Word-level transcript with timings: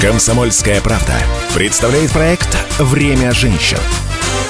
Комсомольская 0.00 0.80
правда 0.80 1.14
представляет 1.56 2.12
проект 2.12 2.56
«Время 2.78 3.32
женщин». 3.32 3.78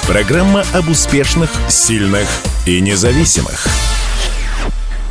Программа 0.05 0.63
об 0.75 0.89
успешных, 0.89 1.49
сильных 1.67 2.27
и 2.67 2.79
независимых. 2.79 3.65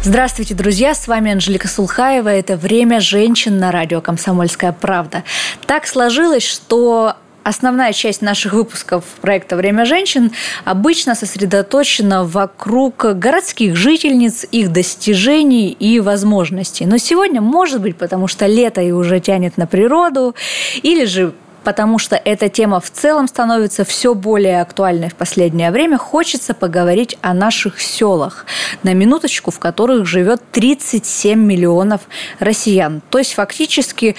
Здравствуйте, 0.05 0.55
друзья! 0.55 0.95
С 0.95 1.09
вами 1.09 1.33
Анжелика 1.33 1.67
Сулхаева. 1.67 2.29
Это 2.29 2.57
«Время 2.57 3.01
женщин» 3.01 3.59
на 3.59 3.73
радио 3.73 4.01
«Комсомольская 4.01 4.71
правда». 4.71 5.25
Так 5.67 5.89
сложилось, 5.89 6.47
что 6.47 7.17
Основная 7.49 7.95
часть 7.95 8.21
наших 8.21 8.53
выпусков 8.53 9.05
проекта 9.23 9.57
«Время 9.57 9.87
женщин» 9.87 10.33
обычно 10.67 11.15
сосредоточена 11.15 12.25
вокруг 12.25 12.97
городских 13.19 13.75
жительниц, 13.75 14.45
их 14.53 14.71
достижений 14.71 15.71
и 15.71 15.99
возможностей. 15.99 16.85
Но 16.85 16.99
сегодня, 16.99 17.41
может 17.41 17.81
быть, 17.81 17.97
потому 17.97 18.29
что 18.29 18.45
лето 18.45 18.83
и 18.83 18.91
уже 18.93 19.19
тянет 19.21 19.57
на 19.57 19.67
природу, 19.67 20.35
или 20.83 21.07
же 21.07 21.33
потому 21.65 21.99
что 21.99 22.17
эта 22.17 22.49
тема 22.49 22.81
в 22.81 22.91
целом 22.91 23.29
становится 23.29 23.85
все 23.85 24.15
более 24.15 24.63
актуальной 24.63 25.09
в 25.09 25.15
последнее 25.15 25.71
время, 25.71 25.99
хочется 25.99 26.55
поговорить 26.55 27.19
о 27.21 27.35
наших 27.35 27.81
селах, 27.81 28.47
на 28.83 28.95
минуточку, 28.95 29.51
в 29.51 29.59
которых 29.59 30.07
живет 30.07 30.43
37 30.53 31.39
миллионов 31.39 32.03
россиян. 32.39 33.03
То 33.11 33.19
есть 33.19 33.35
фактически 33.35 34.17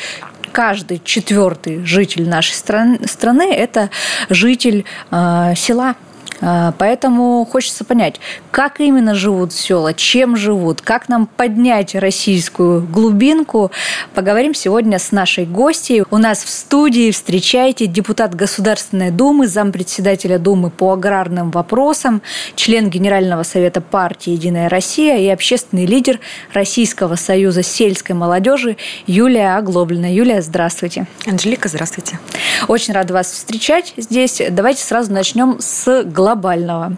каждый 0.49 1.01
четвертый 1.03 1.85
житель 1.85 2.27
нашей 2.27 2.53
страны, 2.53 3.53
это 3.53 3.89
житель 4.29 4.85
э, 5.11 5.53
села. 5.55 5.95
А, 6.41 6.73
поэтому 6.77 7.45
хочется 7.45 7.83
понять, 7.83 8.19
как 8.51 8.79
именно 8.79 9.13
живут 9.13 9.53
села, 9.53 9.93
чем 9.93 10.35
живут, 10.35 10.81
как 10.81 11.09
нам 11.09 11.27
поднять 11.27 11.95
российскую 11.95 12.81
глубинку. 12.81 13.71
Поговорим 14.13 14.53
сегодня 14.53 14.99
с 14.99 15.11
нашей 15.11 15.45
гостьей. 15.45 16.03
У 16.09 16.17
нас 16.17 16.43
в 16.43 16.49
студии 16.49 17.11
встречайте 17.11 17.87
депутат 17.87 18.35
Государственной 18.35 19.11
Думы, 19.11 19.47
зампредседателя 19.47 20.39
Думы 20.39 20.69
по 20.69 20.93
аграрным 20.93 21.51
вопросам, 21.51 22.21
член 22.55 22.89
Генерального 22.89 23.43
совета 23.43 23.81
партии 23.81 24.31
«Единая 24.31 24.69
Россия» 24.69 25.17
и 25.17 25.27
общественный 25.27 25.85
лидер 25.85 26.19
Российского 26.53 27.15
союза 27.15 27.63
сельской 27.63 28.15
молодежи 28.15 28.77
Юлия 29.07 29.57
Оглоблина. 29.57 30.13
Юлия, 30.13 30.41
здравствуйте. 30.41 31.05
Анжелика, 31.25 31.67
здравствуйте. 31.67 32.19
Очень 32.67 32.93
рада 32.93 33.13
вас 33.13 33.31
встречать 33.31 33.93
здесь. 33.97 34.41
Давайте 34.49 34.83
сразу 34.83 35.11
начнем 35.11 35.57
с 35.59 36.03
главы 36.03 36.28
глобального. 36.29 36.93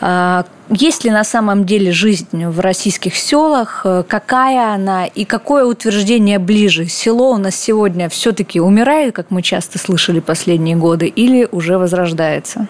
А, 0.00 0.44
есть 0.70 1.04
ли 1.04 1.10
на 1.10 1.24
самом 1.24 1.66
деле 1.66 1.92
жизнь 1.92 2.46
в 2.46 2.60
российских 2.60 3.16
селах? 3.16 3.84
Какая 4.08 4.74
она 4.74 5.06
и 5.06 5.24
какое 5.24 5.64
утверждение 5.64 6.38
ближе? 6.38 6.86
Село 6.86 7.32
у 7.32 7.36
нас 7.36 7.54
сегодня 7.54 8.08
все-таки 8.08 8.60
умирает, 8.60 9.14
как 9.14 9.30
мы 9.30 9.42
часто 9.42 9.78
слышали 9.78 10.20
последние 10.20 10.76
годы, 10.76 11.06
или 11.06 11.48
уже 11.52 11.76
возрождается? 11.76 12.66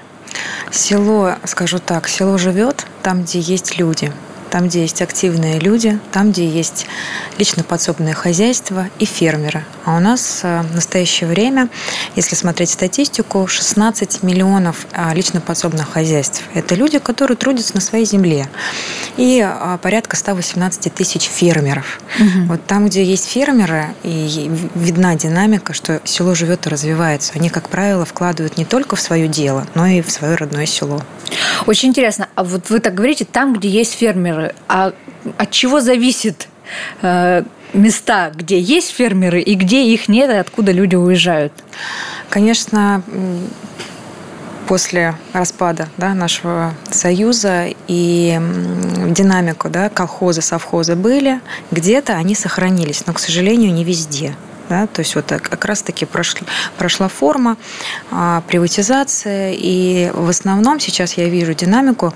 Село, 0.71 1.35
скажу 1.45 1.79
так, 1.79 2.09
село 2.09 2.39
живет 2.39 2.87
там, 3.03 3.23
где 3.23 3.39
есть 3.39 3.79
люди 3.79 4.11
там, 4.53 4.69
где 4.69 4.83
есть 4.83 5.01
активные 5.01 5.59
люди, 5.59 5.99
там, 6.13 6.31
где 6.31 6.47
есть 6.47 6.87
лично 7.39 7.65
подсобное 7.65 8.13
хозяйство 8.13 8.87
и 8.99 9.07
фермеры. 9.07 9.65
А 9.87 9.97
у 9.97 10.01
нас 10.01 10.41
э, 10.43 10.61
в 10.61 10.75
настоящее 10.75 11.27
время, 11.27 11.71
если 12.17 12.37
смотреть 12.37 12.69
статистику, 12.69 13.47
16 13.47 14.23
миллионов 14.23 14.87
а, 14.93 15.15
лично 15.15 15.41
подсобных 15.41 15.91
хозяйств. 15.91 16.43
Это 16.53 16.75
люди, 16.75 16.99
которые 16.99 17.39
трудятся 17.39 17.75
на 17.75 17.81
своей 17.81 18.05
земле. 18.05 18.47
И 19.17 19.41
а, 19.41 19.79
порядка 19.79 20.17
118 20.17 20.93
тысяч 20.93 21.23
фермеров. 21.23 22.01
Угу. 22.21 22.45
Вот 22.49 22.67
там, 22.67 22.87
где 22.87 23.03
есть 23.03 23.25
фермеры, 23.31 23.87
и 24.03 24.51
видна 24.75 25.15
динамика, 25.15 25.73
что 25.73 26.03
село 26.05 26.35
живет 26.35 26.67
и 26.67 26.69
развивается. 26.69 27.33
Они, 27.37 27.49
как 27.49 27.71
правило, 27.71 28.05
вкладывают 28.05 28.59
не 28.59 28.67
только 28.67 28.97
в 28.97 29.01
свое 29.01 29.29
дело, 29.29 29.67
но 29.75 29.87
и 29.87 30.03
в 30.03 30.11
свое 30.11 30.35
родное 30.35 30.67
село. 30.67 31.01
Очень 31.67 31.91
интересно. 31.91 32.29
А 32.35 32.45
вот 32.45 32.71
вы 32.71 32.81
так 32.81 32.95
говорите, 32.95 33.25
там, 33.25 33.55
где 33.55 33.69
есть 33.69 33.95
фермеры, 33.95 34.42
фермеры. 34.43 34.55
А 34.69 34.93
от 35.39 35.51
чего 35.51 35.81
зависит 35.81 36.49
э, 37.03 37.43
места, 37.73 38.33
где 38.35 38.61
есть 38.61 38.91
фермеры 38.91 39.41
и 39.41 39.55
где 39.55 39.85
их 39.85 40.09
нет, 40.09 40.31
и 40.31 40.35
откуда 40.35 40.73
люди 40.73 40.97
уезжают? 40.97 41.53
Конечно, 42.29 43.03
после 44.67 45.15
распада 45.33 45.89
да, 45.97 46.15
нашего 46.15 46.75
союза 46.91 47.67
и 47.89 48.39
динамику 49.09 49.69
да, 49.69 49.89
колхоза, 49.89 50.41
совхоза 50.41 50.97
были, 50.97 51.41
где-то 51.71 52.15
они 52.15 52.35
сохранились, 52.35 53.05
но, 53.07 53.13
к 53.13 53.19
сожалению, 53.19 53.73
не 53.73 53.85
везде. 53.85 54.35
Да? 54.69 54.87
То 54.87 55.01
есть 55.01 55.15
вот 55.15 55.27
как 55.27 55.65
раз-таки 55.65 56.05
прошла, 56.05 56.47
прошла 56.79 57.09
форма 57.09 57.57
а, 58.11 58.43
приватизация, 58.47 59.53
и 59.53 60.11
в 60.15 60.29
основном 60.29 60.81
сейчас 60.81 61.15
я 61.15 61.29
вижу 61.29 61.55
динамику, 61.55 62.15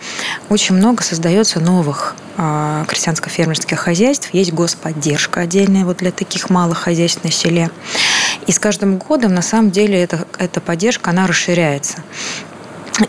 очень 0.49 0.75
много 0.75 1.03
создается 1.03 1.61
новых 1.61 2.15
а, 2.37 2.85
крестьянско-фермерских 2.87 3.77
хозяйств, 3.77 4.31
есть 4.33 4.53
господдержка 4.53 5.41
отдельная 5.41 5.85
вот 5.85 5.99
для 5.99 6.13
таких 6.13 6.51
малых 6.51 6.79
хозяйств 6.79 7.25
на 7.25 7.31
селе. 7.31 7.71
И 8.47 8.53
с 8.53 8.59
каждым 8.59 8.99
годом 8.99 9.35
на 9.35 9.43
самом 9.43 9.71
деле 9.71 10.03
эта, 10.03 10.27
эта 10.39 10.61
поддержка, 10.61 11.11
она 11.11 11.27
расширяется. 11.27 11.99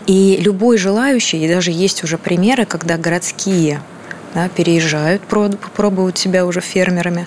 И 0.06 0.38
любой 0.40 0.76
желающий, 0.78 1.44
и 1.44 1.48
даже 1.48 1.70
есть 1.70 2.04
уже 2.04 2.18
примеры, 2.18 2.66
когда 2.66 2.96
городские 2.96 3.80
да, 4.34 4.48
переезжают, 4.48 5.22
пробуют 5.22 6.18
себя 6.18 6.46
уже 6.46 6.60
фермерами. 6.60 7.26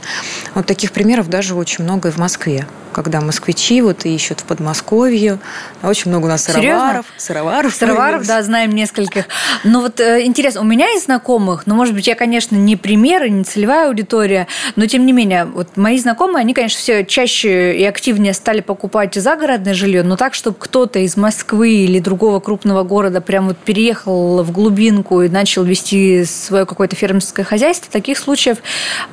Вот 0.56 0.66
таких 0.66 0.92
примеров 0.92 1.30
даже 1.30 1.56
очень 1.56 1.84
много 1.84 2.10
и 2.10 2.12
в 2.12 2.18
Москве 2.18 2.66
когда 2.92 3.22
москвичи 3.22 3.82
вот 3.82 4.06
ищут 4.06 4.42
в 4.42 4.44
Подмосковье. 4.44 5.40
Очень 5.82 6.12
много 6.12 6.26
у 6.26 6.30
нас 6.30 6.44
сыроваров. 6.44 7.06
Сыроваров, 7.18 7.74
сыроваров 7.74 8.28
да, 8.28 8.44
знаем 8.44 8.72
нескольких. 8.72 9.26
Но 9.64 9.82
вот 9.82 10.00
э, 10.00 10.24
интересно, 10.26 10.62
у 10.62 10.66
меня 10.66 10.90
есть 10.90 11.06
знакомых, 11.06 11.66
но, 11.66 11.76
может 11.76 11.94
быть, 11.94 12.08
я, 12.08 12.16
конечно, 12.16 12.56
не 12.56 12.76
пример 12.76 13.28
не 13.30 13.44
целевая 13.44 13.88
аудитория, 13.88 14.48
но, 14.76 14.86
тем 14.86 15.06
не 15.06 15.14
менее, 15.14 15.46
вот 15.46 15.78
мои 15.78 15.98
знакомые, 15.98 16.42
они, 16.42 16.54
конечно, 16.54 16.80
все 16.80 17.06
чаще 17.06 17.76
и 17.76 17.84
активнее 17.84 18.34
стали 18.34 18.62
покупать 18.62 19.16
загородное 19.16 19.74
жилье, 19.74 20.04
но 20.04 20.18
так, 20.18 20.34
чтобы 20.34 20.58
кто-то 20.60 21.00
из 21.00 21.18
Москвы 21.18 21.70
или 21.70 22.00
другого 22.00 22.40
крупного 22.40 22.84
города 22.84 23.22
прям 23.22 23.48
вот 23.48 23.58
переехал 23.58 24.44
в 24.44 24.52
глубинку 24.52 25.22
и 25.22 25.30
начал 25.30 25.64
вести 25.64 26.26
свое 26.26 26.66
какое-то 26.66 26.91
фермерское 26.96 27.46
хозяйство, 27.46 27.92
таких 27.92 28.18
случаев, 28.18 28.58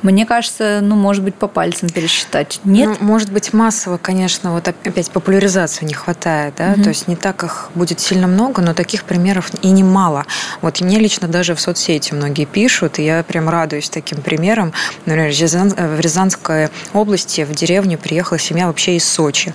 мне 0.01 0.25
кажется, 0.25 0.79
ну, 0.81 0.95
может 0.95 1.23
быть, 1.23 1.35
по 1.35 1.47
пальцам 1.47 1.89
пересчитать. 1.89 2.59
Нет? 2.63 2.97
Ну, 2.99 3.05
может 3.05 3.31
быть, 3.31 3.53
массово, 3.53 3.97
конечно, 3.97 4.53
вот 4.53 4.67
опять 4.67 5.11
популяризации 5.11 5.85
не 5.85 5.93
хватает, 5.93 6.55
да, 6.57 6.73
угу. 6.73 6.83
то 6.83 6.89
есть 6.89 7.07
не 7.07 7.15
так 7.15 7.43
их 7.43 7.69
будет 7.75 7.99
сильно 7.99 8.27
много, 8.27 8.61
но 8.61 8.73
таких 8.73 9.03
примеров 9.03 9.51
и 9.61 9.69
немало. 9.69 10.25
Вот 10.61 10.81
и 10.81 10.83
мне 10.83 10.99
лично 10.99 11.27
даже 11.27 11.55
в 11.55 11.61
соцсети 11.61 12.13
многие 12.13 12.45
пишут, 12.45 12.99
и 12.99 13.03
я 13.03 13.23
прям 13.23 13.49
радуюсь 13.49 13.89
таким 13.89 14.21
примерам. 14.21 14.73
Например, 15.05 15.31
в 15.31 15.99
Рязанской 15.99 16.69
области 16.93 17.41
в 17.41 17.53
деревню 17.53 17.97
приехала 17.97 18.39
семья 18.39 18.67
вообще 18.67 18.95
из 18.95 19.07
Сочи. 19.07 19.53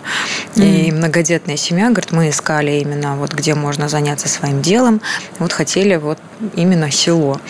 Mm. 0.55 0.65
И 0.65 0.93
многодетная 0.93 1.56
семья, 1.56 1.91
говорит, 1.91 2.12
мы 2.12 2.31
искали 2.31 2.73
именно 2.73 3.17
вот 3.17 3.33
где 3.33 3.55
можно 3.55 3.89
заняться 3.89 4.29
своим 4.29 4.62
делом, 4.62 5.01
вот 5.39 5.53
хотели 5.53 5.97
вот 5.97 6.19
именно 6.55 6.91
село. 6.91 7.41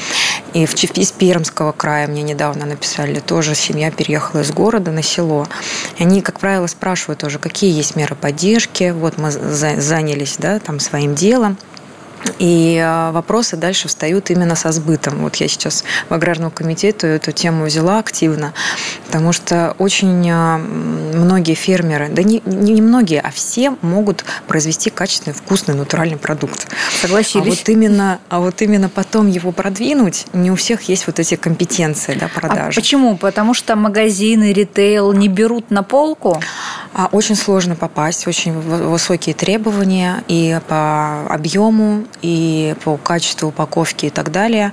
И 0.52 0.63
в, 0.66 0.74
из 0.74 1.12
Пермского 1.12 1.72
края 1.72 2.06
мне 2.06 2.22
недавно 2.22 2.66
написали, 2.66 3.20
тоже 3.20 3.54
семья 3.54 3.90
переехала 3.90 4.40
из 4.40 4.50
города 4.50 4.90
на 4.90 5.02
село. 5.02 5.46
И 5.98 6.02
они, 6.02 6.20
как 6.22 6.40
правило, 6.40 6.66
спрашивают 6.66 7.20
тоже, 7.20 7.38
какие 7.38 7.72
есть 7.72 7.96
меры 7.96 8.14
поддержки. 8.14 8.90
Вот 8.90 9.18
мы 9.18 9.30
занялись 9.30 10.36
да, 10.38 10.58
там, 10.58 10.80
своим 10.80 11.14
делом. 11.14 11.56
И 12.38 12.80
а, 12.82 13.12
вопросы 13.12 13.56
дальше 13.56 13.88
встают 13.88 14.30
именно 14.30 14.54
со 14.54 14.72
сбытом. 14.72 15.18
Вот 15.18 15.36
я 15.36 15.48
сейчас 15.48 15.84
в 16.08 16.14
аграрном 16.14 16.50
комитете 16.50 17.06
эту 17.08 17.32
тему 17.32 17.64
взяла 17.64 17.98
активно, 17.98 18.52
потому 19.06 19.32
что 19.32 19.74
очень 19.78 20.28
а, 20.30 20.58
многие 20.58 21.54
фермеры, 21.54 22.08
да 22.08 22.22
не, 22.22 22.42
не 22.44 22.82
многие, 22.82 23.20
а 23.20 23.30
все 23.30 23.76
могут 23.82 24.24
произвести 24.46 24.90
качественный, 24.90 25.34
вкусный, 25.34 25.74
натуральный 25.74 26.16
продукт. 26.16 26.68
Согласились. 27.00 27.46
А 27.46 27.50
вот 27.50 27.68
именно, 27.68 28.18
а 28.28 28.40
вот 28.40 28.62
именно 28.62 28.88
потом 28.88 29.28
его 29.28 29.52
продвинуть, 29.52 30.26
не 30.32 30.50
у 30.50 30.56
всех 30.56 30.82
есть 30.82 31.06
вот 31.06 31.18
эти 31.18 31.36
компетенции 31.36 32.14
да, 32.14 32.28
продажи. 32.28 32.70
А 32.70 32.74
почему? 32.74 33.16
Потому 33.16 33.54
что 33.54 33.76
магазины, 33.76 34.52
ритейл 34.52 35.12
не 35.12 35.28
берут 35.28 35.70
на 35.70 35.82
полку? 35.82 36.40
Очень 37.10 37.34
сложно 37.34 37.74
попасть, 37.74 38.26
очень 38.28 38.52
высокие 38.52 39.34
требования 39.34 40.22
и 40.28 40.60
по 40.68 41.26
объему, 41.26 42.04
и 42.22 42.76
по 42.84 42.96
качеству 42.96 43.48
упаковки 43.48 44.06
и 44.06 44.10
так 44.10 44.30
далее. 44.30 44.72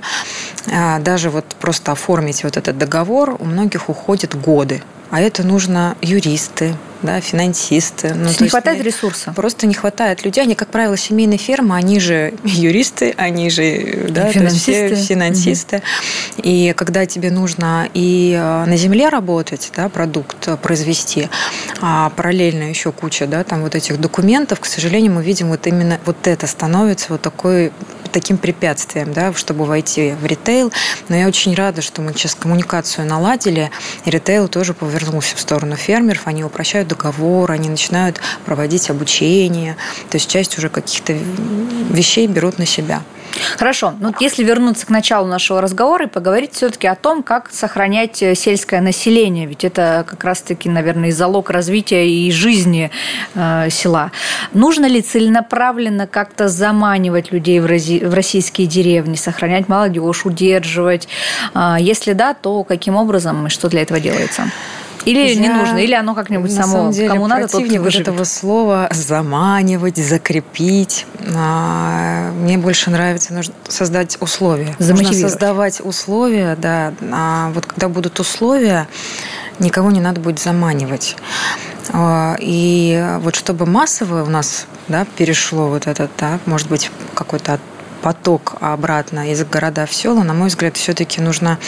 А, 0.72 1.00
даже 1.00 1.30
вот 1.30 1.44
просто 1.58 1.90
оформить 1.90 2.44
вот 2.44 2.56
этот 2.56 2.78
договор 2.78 3.36
у 3.40 3.44
многих 3.44 3.88
уходят 3.88 4.40
годы. 4.40 4.82
А 5.10 5.20
это 5.20 5.42
нужно 5.42 5.96
юристы, 6.00 6.76
да, 7.02 7.20
финансисты. 7.20 8.14
Ну, 8.14 8.32
то 8.32 8.42
не 8.42 8.50
хватает 8.50 8.78
есть, 8.78 8.96
ресурса? 8.96 9.32
Просто 9.34 9.66
не 9.66 9.74
хватает 9.74 10.24
людей. 10.24 10.42
Они, 10.42 10.54
как 10.54 10.68
правило, 10.68 10.96
семейные 10.96 11.38
фирмы, 11.38 11.76
они 11.76 12.00
же 12.00 12.34
юристы, 12.44 13.14
они 13.16 13.50
же 13.50 14.06
да, 14.10 14.30
финансисты. 14.30 14.94
Все 14.94 15.14
финансисты. 15.14 15.76
Угу. 15.76 16.42
И 16.42 16.72
когда 16.76 17.06
тебе 17.06 17.30
нужно 17.30 17.88
и 17.94 18.36
э, 18.38 18.64
на 18.64 18.76
земле 18.76 19.08
работать, 19.08 19.70
да, 19.76 19.88
продукт 19.88 20.48
произвести, 20.60 21.28
а 21.80 22.10
параллельно 22.10 22.64
еще 22.64 22.92
куча 22.92 23.26
да, 23.26 23.44
там 23.44 23.62
вот 23.62 23.74
этих 23.74 24.00
документов, 24.00 24.60
к 24.60 24.66
сожалению, 24.66 25.12
мы 25.12 25.22
видим 25.22 25.48
вот 25.48 25.66
именно 25.66 25.98
вот 26.04 26.26
это 26.26 26.46
становится 26.46 27.06
вот 27.10 27.22
такой 27.22 27.72
таким 28.12 28.38
препятствием, 28.38 29.12
да, 29.12 29.32
чтобы 29.34 29.64
войти 29.64 30.14
в 30.20 30.26
ритейл. 30.26 30.72
Но 31.08 31.16
я 31.16 31.26
очень 31.26 31.54
рада, 31.54 31.82
что 31.82 32.02
мы 32.02 32.12
сейчас 32.12 32.34
коммуникацию 32.34 33.06
наладили, 33.06 33.70
и 34.04 34.10
ритейл 34.10 34.48
тоже 34.48 34.74
повернулся 34.74 35.36
в 35.36 35.40
сторону 35.40 35.76
фермеров. 35.76 36.26
Они 36.26 36.44
упрощают 36.44 36.88
договор, 36.88 37.50
они 37.50 37.68
начинают 37.68 38.20
проводить 38.44 38.90
обучение. 38.90 39.76
То 40.10 40.16
есть 40.16 40.30
часть 40.30 40.58
уже 40.58 40.68
каких-то 40.68 41.12
вещей 41.12 42.26
берут 42.26 42.58
на 42.58 42.66
себя. 42.66 43.02
Хорошо. 43.56 43.94
Ну, 44.00 44.14
если 44.20 44.44
вернуться 44.44 44.86
к 44.86 44.90
началу 44.90 45.26
нашего 45.26 45.60
разговора 45.60 46.06
и 46.06 46.08
поговорить 46.08 46.54
все-таки 46.54 46.86
о 46.86 46.94
том, 46.94 47.22
как 47.22 47.50
сохранять 47.50 48.22
э, 48.22 48.34
сельское 48.34 48.80
население, 48.80 49.46
ведь 49.46 49.64
это 49.64 50.04
как 50.06 50.22
раз-таки, 50.24 50.68
наверное, 50.68 51.08
и 51.08 51.12
залог 51.12 51.50
развития 51.50 52.08
и 52.08 52.30
жизни 52.30 52.90
э, 53.34 53.68
села. 53.70 54.12
Нужно 54.52 54.86
ли 54.86 55.00
целенаправленно 55.00 56.06
как-то 56.06 56.48
заманивать 56.48 57.32
людей 57.32 57.60
в, 57.60 57.66
рази- 57.66 58.01
в 58.02 58.14
российские 58.14 58.66
деревни, 58.66 59.16
сохранять 59.16 59.68
молодежь, 59.68 60.24
удерживать? 60.24 61.08
Э, 61.54 61.76
если 61.78 62.12
да, 62.12 62.34
то 62.34 62.64
каким 62.64 62.96
образом 62.96 63.46
и 63.46 63.50
что 63.50 63.68
для 63.68 63.82
этого 63.82 64.00
делается? 64.00 64.50
Или 65.04 65.28
я, 65.28 65.34
не 65.34 65.48
нужно, 65.48 65.78
или 65.78 65.94
оно 65.94 66.14
как-нибудь 66.14 66.50
на 66.50 66.62
само, 66.62 66.72
самом 66.72 66.92
деле, 66.92 67.08
кому 67.08 67.26
надо, 67.26 67.48
тот 67.48 67.62
вот 67.62 67.94
этого 67.94 68.24
слова 68.24 68.88
заманивать, 68.92 69.96
закрепить. 69.96 71.06
А, 71.34 72.30
мне 72.32 72.56
больше 72.58 72.90
нравится 72.90 73.34
нужно 73.34 73.54
создать 73.68 74.16
условия. 74.20 74.76
Нужно 74.78 75.12
создавать 75.12 75.80
условия, 75.82 76.56
да. 76.56 76.92
А 77.10 77.50
вот 77.52 77.66
когда 77.66 77.88
будут 77.88 78.20
условия, 78.20 78.86
никого 79.58 79.90
не 79.90 80.00
надо 80.00 80.20
будет 80.20 80.38
заманивать. 80.38 81.16
А, 81.92 82.36
и 82.38 83.18
вот 83.20 83.34
чтобы 83.34 83.66
массово 83.66 84.22
у 84.22 84.30
нас 84.30 84.66
да, 84.88 85.04
перешло 85.16 85.68
вот 85.68 85.86
это, 85.86 86.08
да, 86.18 86.38
может 86.46 86.68
быть, 86.68 86.90
какой-то 87.14 87.58
поток 88.02 88.54
обратно 88.60 89.30
из 89.30 89.44
города 89.44 89.86
в 89.86 89.94
села, 89.94 90.22
на 90.22 90.34
мой 90.34 90.48
взгляд, 90.48 90.76
все-таки 90.76 91.20
нужно 91.20 91.58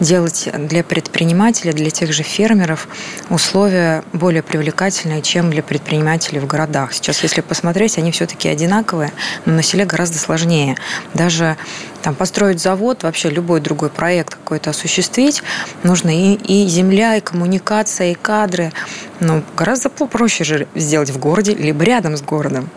делать 0.00 0.48
для 0.52 0.82
предпринимателей, 0.82 1.72
для 1.72 1.90
тех 1.90 2.12
же 2.12 2.22
фермеров 2.22 2.88
условия 3.30 4.02
более 4.12 4.42
привлекательные, 4.42 5.22
чем 5.22 5.50
для 5.50 5.62
предпринимателей 5.62 6.40
в 6.40 6.46
городах. 6.46 6.92
Сейчас, 6.92 7.22
если 7.22 7.40
посмотреть, 7.40 7.98
они 7.98 8.10
все-таки 8.10 8.48
одинаковые, 8.48 9.12
но 9.44 9.54
на 9.54 9.62
селе 9.62 9.84
гораздо 9.84 10.18
сложнее. 10.18 10.76
Даже 11.14 11.56
там, 12.02 12.14
построить 12.14 12.60
завод, 12.60 13.04
вообще 13.04 13.30
любой 13.30 13.60
другой 13.60 13.88
проект 13.88 14.34
какой-то 14.34 14.70
осуществить, 14.70 15.42
нужно 15.84 16.10
и, 16.10 16.34
и 16.34 16.68
земля, 16.68 17.16
и 17.16 17.20
коммуникация, 17.20 18.12
и 18.12 18.14
кадры. 18.14 18.72
Но 19.20 19.42
гораздо 19.56 19.88
проще 19.88 20.44
же 20.44 20.66
сделать 20.74 21.10
в 21.10 21.18
городе, 21.18 21.54
либо 21.54 21.84
рядом 21.84 22.16
с 22.16 22.22
городом. 22.22 22.68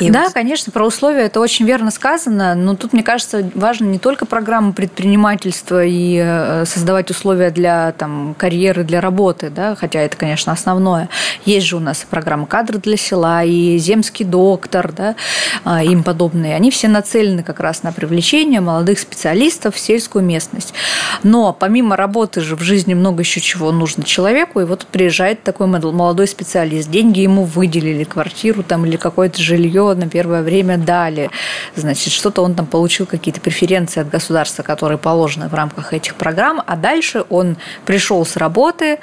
И 0.00 0.10
да, 0.10 0.24
вот... 0.24 0.32
конечно, 0.32 0.72
про 0.72 0.86
условия 0.86 1.22
это 1.22 1.40
очень 1.40 1.66
верно 1.66 1.90
сказано, 1.90 2.54
но 2.54 2.74
тут, 2.76 2.92
мне 2.92 3.02
кажется, 3.02 3.48
важно 3.54 3.86
не 3.86 3.98
только 3.98 4.26
программа 4.26 4.72
предпринимательства 4.72 5.84
и 5.84 6.20
э, 6.22 6.64
создавать 6.66 7.10
условия 7.10 7.50
для 7.50 7.92
там, 7.92 8.34
карьеры, 8.36 8.84
для 8.84 9.00
работы, 9.00 9.50
да, 9.50 9.74
хотя 9.74 10.00
это, 10.00 10.16
конечно, 10.16 10.52
основное. 10.52 11.08
Есть 11.44 11.66
же 11.66 11.76
у 11.76 11.80
нас 11.80 12.02
и 12.02 12.06
программа 12.06 12.46
кадры 12.46 12.78
для 12.78 12.96
села, 12.96 13.44
и 13.44 13.78
земский 13.78 14.24
доктор, 14.24 14.92
да, 14.92 15.16
а, 15.64 15.82
им 15.82 16.02
подобные. 16.02 16.54
Они 16.56 16.70
все 16.70 16.88
нацелены 16.88 17.42
как 17.42 17.60
раз 17.60 17.82
на 17.82 17.92
привлечение 17.92 18.60
молодых 18.60 18.98
специалистов 18.98 19.76
в 19.76 19.78
сельскую 19.78 20.24
местность. 20.24 20.74
Но 21.22 21.52
помимо 21.52 21.96
работы 21.96 22.40
же 22.40 22.56
в 22.56 22.62
жизни 22.62 22.94
много 22.94 23.22
еще 23.22 23.40
чего 23.40 23.72
нужно 23.72 24.04
человеку, 24.04 24.60
и 24.60 24.64
вот 24.64 24.86
приезжает 24.86 25.42
такой 25.42 25.66
молодой 25.66 26.26
специалист, 26.26 26.90
деньги 26.90 27.20
ему 27.20 27.44
выделили, 27.44 28.04
квартиру 28.04 28.62
там 28.62 28.86
или 28.86 28.96
какой-то 28.96 29.40
жилье 29.44 29.94
на 29.94 30.08
первое 30.08 30.42
время 30.42 30.78
дали. 30.78 31.30
Значит, 31.76 32.12
что-то 32.12 32.42
он 32.42 32.54
там 32.54 32.66
получил 32.66 33.06
какие-то 33.06 33.40
преференции 33.40 34.00
от 34.00 34.08
государства, 34.08 34.62
которые 34.62 34.98
положены 34.98 35.48
в 35.48 35.54
рамках 35.54 35.92
этих 35.92 36.14
программ, 36.14 36.62
а 36.66 36.76
дальше 36.76 37.24
он 37.28 37.56
пришел 37.84 38.24
с 38.24 38.36
работы, 38.36 38.98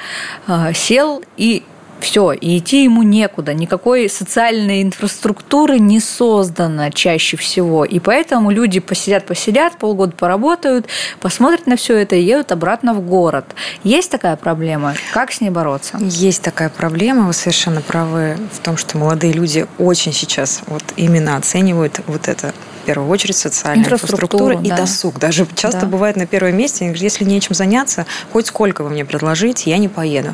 э, 0.48 0.74
сел 0.74 1.24
и 1.38 1.64
все, 2.02 2.34
и 2.34 2.58
идти 2.58 2.84
ему 2.84 3.04
некуда, 3.04 3.54
никакой 3.54 4.10
социальной 4.10 4.82
инфраструктуры 4.82 5.80
не 5.80 6.00
создано 6.00 6.90
чаще 6.90 7.38
всего. 7.38 7.86
И 7.86 8.00
поэтому 8.00 8.52
люди 8.52 8.80
посидят-посидят, 8.80 9.78
полгода 9.78 10.14
поработают, 10.16 10.88
посмотрят 11.20 11.68
на 11.68 11.76
все 11.76 11.98
это 11.98 12.16
и 12.16 12.22
едут 12.22 12.52
обратно 12.52 12.94
в 12.94 13.02
город. 13.02 13.46
Есть 13.84 14.12
такая 14.12 14.36
проблема? 14.36 14.96
Как 15.14 15.32
с 15.32 15.42
ней 15.42 15.50
бороться? 15.50 15.98
Есть 16.02 16.42
такая 16.42 16.70
проблема, 16.70 17.28
вы 17.28 17.34
совершенно 17.34 17.82
правы 17.82 18.38
в 18.52 18.60
том, 18.60 18.78
что 18.78 18.98
молодые 18.98 19.34
люди 19.34 19.66
очень 19.78 20.14
сейчас 20.14 20.62
вот 20.68 20.84
именно 20.98 21.38
оценивают 21.38 22.02
вот 22.08 22.28
это 22.28 22.54
в 22.82 22.86
первую 22.86 23.10
очередь 23.10 23.38
социальная 23.38 23.84
инфраструктура, 23.84 24.60
и 24.60 24.70
да. 24.70 24.78
досуг. 24.78 25.20
Даже 25.20 25.48
часто 25.56 25.82
да. 25.82 25.88
бывает 25.88 26.16
на 26.16 26.26
первом 26.26 26.58
месте, 26.58 26.92
если 26.96 27.24
нечем 27.24 27.54
заняться, 27.54 28.08
хоть 28.34 28.48
сколько 28.48 28.84
вы 28.84 28.90
мне 28.90 29.06
предложите, 29.06 29.70
я 29.70 29.78
не 29.78 29.88
поеду. 29.88 30.34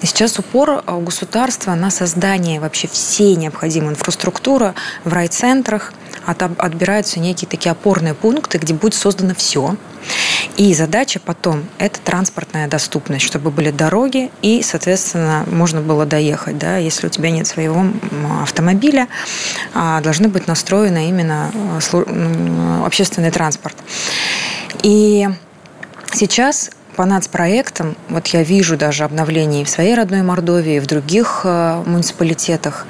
И 0.00 0.06
сейчас 0.06 0.38
упор 0.38 0.84
у 0.96 1.00
государства 1.00 1.74
на 1.74 1.90
создание 1.90 2.60
вообще 2.60 2.88
всей 2.88 3.36
необходимой 3.36 3.90
инфраструктуры 3.90 4.74
в 5.04 5.12
райцентрах, 5.12 5.92
отбираются 6.26 7.20
некие 7.20 7.48
такие 7.48 7.72
опорные 7.72 8.14
пункты, 8.14 8.58
где 8.58 8.74
будет 8.74 8.94
создано 8.94 9.34
все. 9.34 9.76
И 10.56 10.74
задача 10.74 11.20
потом– 11.20 11.64
это 11.78 12.00
транспортная 12.00 12.68
доступность, 12.68 13.24
чтобы 13.24 13.50
были 13.50 13.70
дороги 13.70 14.30
и, 14.42 14.62
соответственно, 14.62 15.44
можно 15.46 15.80
было 15.80 16.04
доехать. 16.04 16.58
Да? 16.58 16.76
Если 16.76 17.06
у 17.06 17.10
тебя 17.10 17.30
нет 17.30 17.46
своего 17.46 17.84
автомобиля, 18.42 19.08
а, 19.74 20.00
должны 20.00 20.28
быть 20.28 20.46
настроены 20.46 21.08
именно 21.08 21.50
а, 21.54 22.82
общественный 22.84 23.30
транспорт. 23.30 23.76
И 24.82 25.28
сейчас 26.12 26.70
по 26.96 27.04
нацпроектам, 27.04 27.96
вот 28.08 28.26
я 28.28 28.42
вижу 28.42 28.76
даже 28.76 29.04
обновления 29.04 29.62
и 29.62 29.64
в 29.64 29.68
своей 29.70 29.94
родной 29.94 30.22
Мордовии, 30.22 30.76
и 30.76 30.80
в 30.80 30.86
других 30.86 31.42
э, 31.44 31.82
муниципалитетах, 31.86 32.86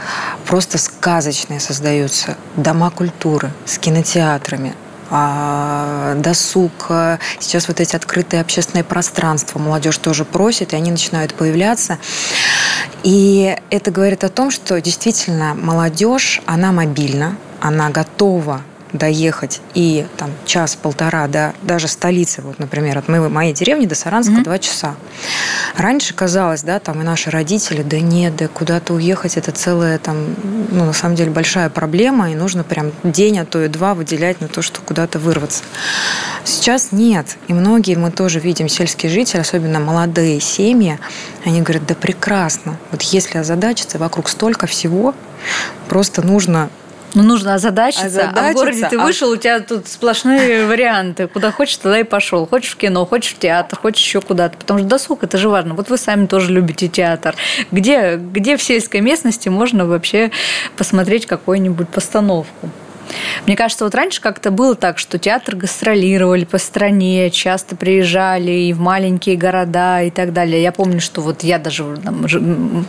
просто 0.47 0.79
сказочные 0.79 1.61
создаются 1.61 2.37
дома 2.57 2.91
культуры 2.91 3.51
с 3.65 3.79
кинотеатрами, 3.79 4.75
а, 5.15 6.15
досуг, 6.17 6.87
э, 6.89 7.19
сейчас 7.39 7.69
вот 7.69 7.81
эти 7.81 7.95
открытые 7.95 8.41
общественные 8.41 8.83
пространства, 8.83 9.59
молодежь 9.59 9.99
тоже 9.99 10.25
просит, 10.25 10.73
и 10.73 10.77
они 10.77 10.91
начинают 10.91 11.35
появляться. 11.35 11.99
И 13.03 13.55
это 13.69 13.91
говорит 13.91 14.25
о 14.25 14.31
том, 14.31 14.51
что 14.51 14.81
действительно 14.81 15.55
молодежь, 15.55 16.41
она 16.47 16.73
мобильна, 16.73 17.37
она 17.61 17.91
готова 17.91 18.63
доехать 18.93 19.61
и 19.75 20.07
там 20.17 20.31
час-полтора 20.45 21.27
до 21.29 21.55
даже 21.63 21.89
столицы, 21.89 22.43
вот, 22.43 22.59
например, 22.59 22.99
от 22.99 23.09
моей, 23.09 23.29
моей 23.29 23.53
деревни 23.53 23.87
до 23.87 23.95
Саранска 23.95 24.35
mm-hmm. 24.35 24.45
два 24.45 24.59
часа. 24.59 24.95
Раньше 25.77 26.15
казалось, 26.15 26.63
да, 26.63 26.79
там 26.79 27.01
и 27.01 27.05
наши 27.05 27.31
родители, 27.31 27.83
да 27.83 28.01
нет, 28.01 28.37
да 28.37 28.49
куда-то 28.49 28.95
уехать, 28.95 29.37
это 29.37 29.53
целая 29.53 29.99
там, 29.99 30.35
ну, 30.71 30.85
на 30.85 30.93
самом 30.93 31.15
деле 31.15 31.31
большая 31.31 31.71
проблема, 31.71 32.31
и 32.31 32.35
нужно 32.35 32.65
прям 32.65 32.93
день, 33.03 33.39
а 33.39 33.45
то 33.45 33.63
и 33.63 33.69
два 33.69 33.95
выделять 33.95 34.41
на 34.41 34.49
то, 34.49 34.63
что 34.63 34.81
куда-то 34.81 35.19
вырваться. 35.19 35.63
Сейчас 36.45 36.93
нет. 36.93 37.39
И 37.49 37.55
многие 37.55 37.97
мы 37.97 38.11
тоже 38.11 38.41
видим, 38.41 38.69
сельские 38.69 39.11
жители, 39.11 39.41
особенно 39.41 39.81
молодые 39.81 40.41
семьи, 40.41 40.99
они 41.45 41.63
говорят, 41.63 41.87
да 41.87 41.95
прекрасно. 41.95 42.79
Вот 42.91 43.03
если 43.03 43.39
озадачиться, 43.39 43.99
вокруг 43.99 44.29
столько 44.29 44.67
всего, 44.67 45.15
просто 45.89 46.23
нужно 46.23 46.71
ну, 47.15 47.23
нужно 47.23 47.55
озадачиться, 47.55 48.07
озадачиться, 48.07 48.49
а 48.49 48.53
в 48.53 48.55
городе 48.55 48.89
ты 48.89 48.97
а 48.97 49.05
вышел, 49.05 49.31
у 49.31 49.37
тебя 49.37 49.61
тут 49.61 49.89
сплошные 49.89 50.67
варианты. 50.73 51.29
Куда 51.29 51.51
хочешь, 51.51 51.77
туда 51.77 52.01
и 52.01 52.05
пошел. 52.05 52.47
Хочешь 52.47 52.73
в 52.73 52.77
кино, 52.77 53.05
хочешь 53.05 53.35
в 53.35 53.39
театр, 53.39 53.79
хочешь 53.79 54.05
еще 54.05 54.21
куда-то. 54.21 54.57
Потому 54.57 54.79
что 54.81 54.89
досуг– 54.89 55.23
это 55.25 55.37
же 55.37 55.49
важно. 55.49 55.75
Вот 55.75 55.91
вы 55.91 55.99
сами 55.99 56.27
тоже 56.27 56.53
любите 56.53 56.89
театр. 56.89 57.35
Где, 57.71 58.17
где 58.17 58.57
в 58.57 58.63
сельской 58.63 59.01
местности 59.01 59.49
можно 59.49 59.87
вообще 59.87 60.31
посмотреть 60.77 61.27
какую-нибудь 61.27 61.89
постановку? 61.89 62.71
Мне 63.47 63.57
кажется, 63.57 63.85
вот 63.85 63.95
раньше 63.95 64.21
как-то 64.21 64.51
было 64.51 64.75
так, 64.75 64.99
что 64.99 65.19
театр 65.19 65.57
гастролировали 65.57 66.45
по 66.45 66.59
стране, 66.59 67.31
часто 67.31 67.77
приезжали 67.77 68.51
и 68.51 68.73
в 68.73 68.81
маленькие 68.81 69.37
города 69.37 70.03
и 70.03 70.11
так 70.11 70.33
далее. 70.33 70.63
Я 70.63 70.73
помню, 70.73 71.01
что 71.01 71.21
вот 71.21 71.43
я 71.43 71.59
даже 71.59 71.97
там, 72.03 72.27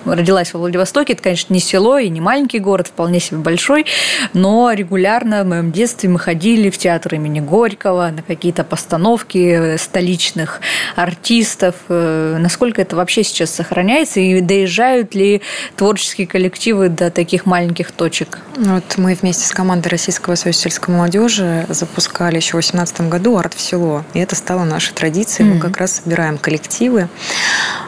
родилась 0.06 0.54
во 0.54 0.60
Владивостоке, 0.60 1.14
это, 1.14 1.24
конечно, 1.24 1.54
не 1.54 1.60
село 1.60 1.98
и 1.98 2.10
не 2.10 2.22
маленький 2.22 2.60
город, 2.60 2.88
вполне 2.88 3.20
себе 3.20 3.40
большой, 3.40 3.86
но 4.34 4.72
регулярно 4.72 5.44
в 5.44 5.48
моем 5.48 5.72
детстве 5.72 6.10
мы 6.10 6.20
ходили 6.20 6.70
в 6.70 6.78
театр 6.78 7.16
имени 7.16 7.40
Горького 7.40 8.10
на 8.16 8.22
какие-то 8.22 8.64
постановки 8.64 9.78
столичных 9.78 10.62
артистов. 10.96 11.76
Э, 11.90 12.38
насколько 12.40 12.82
это 12.82 12.96
вообще 12.96 13.24
сейчас 13.24 13.52
сохраняется 13.52 14.20
и 14.20 14.42
доезжают 14.42 15.16
ли 15.16 15.42
творческие 15.76 16.28
коллективы 16.28 16.90
до 16.90 17.10
таких 17.12 17.46
маленьких 17.46 17.92
точек? 17.92 18.40
Вот 18.56 18.98
мы 18.98 19.16
вместе 19.16 19.46
с 19.46 19.52
командой 19.52 19.90
Российского 20.04 20.36
союза 20.36 20.60
сельской 20.60 20.94
молодежи 20.94 21.66
запускали 21.70 22.36
еще 22.36 22.58
в 22.58 22.60
2018 22.60 23.08
году 23.08 23.38
«Арт 23.38 23.54
в 23.54 23.62
село». 23.62 24.04
И 24.14 24.20
это 24.20 24.36
стало 24.36 24.66
нашей 24.66 24.94
традицией. 24.94 25.50
Mm-hmm. 25.50 25.54
Мы 25.54 25.60
как 25.62 25.78
раз 25.78 26.02
собираем 26.04 26.38
коллективы 26.38 27.08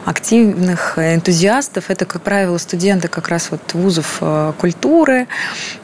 активных 0.06 0.98
энтузиастов. 0.98 1.90
Это, 1.90 2.06
как 2.06 2.22
правило, 2.22 2.56
студенты 2.56 3.08
как 3.08 3.28
раз 3.28 3.50
вот 3.50 3.60
вузов 3.74 4.16
э, 4.22 4.54
культуры. 4.56 5.26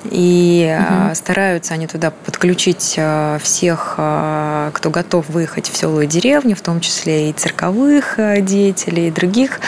И 0.04 0.74
mm-hmm. 0.74 1.14
стараются 1.14 1.74
они 1.74 1.86
туда 1.86 2.10
подключить 2.10 2.94
э, 2.96 3.38
всех, 3.42 3.96
кто 3.96 4.90
готов 4.90 5.28
выехать 5.28 5.68
в 5.68 5.76
село 5.76 6.00
и 6.00 6.06
деревню, 6.06 6.56
в 6.56 6.62
том 6.62 6.80
числе 6.80 7.28
и 7.28 7.34
цирковых 7.34 8.18
деятелей, 8.40 9.08
и 9.08 9.10
других. 9.10 9.60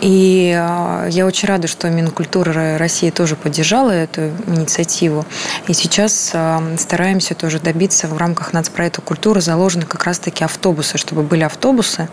И 0.00 0.48
я 1.10 1.26
очень 1.26 1.48
рада, 1.48 1.68
что 1.68 1.88
Минкультура 1.88 2.78
России 2.78 3.10
тоже 3.10 3.36
поддержала 3.36 3.90
эту 3.90 4.30
инициативу. 4.46 5.24
И 5.68 5.72
сейчас 5.72 6.34
стараемся 6.78 7.34
тоже 7.34 7.60
добиться 7.60 8.08
в 8.08 8.16
рамках 8.16 8.52
нацпроекта 8.52 9.00
культуры 9.00 9.40
заложены 9.40 9.86
как 9.86 10.04
раз-таки 10.04 10.44
автобусы, 10.44 10.98
чтобы 10.98 11.22
были 11.22 11.44
автобусы, 11.44 12.08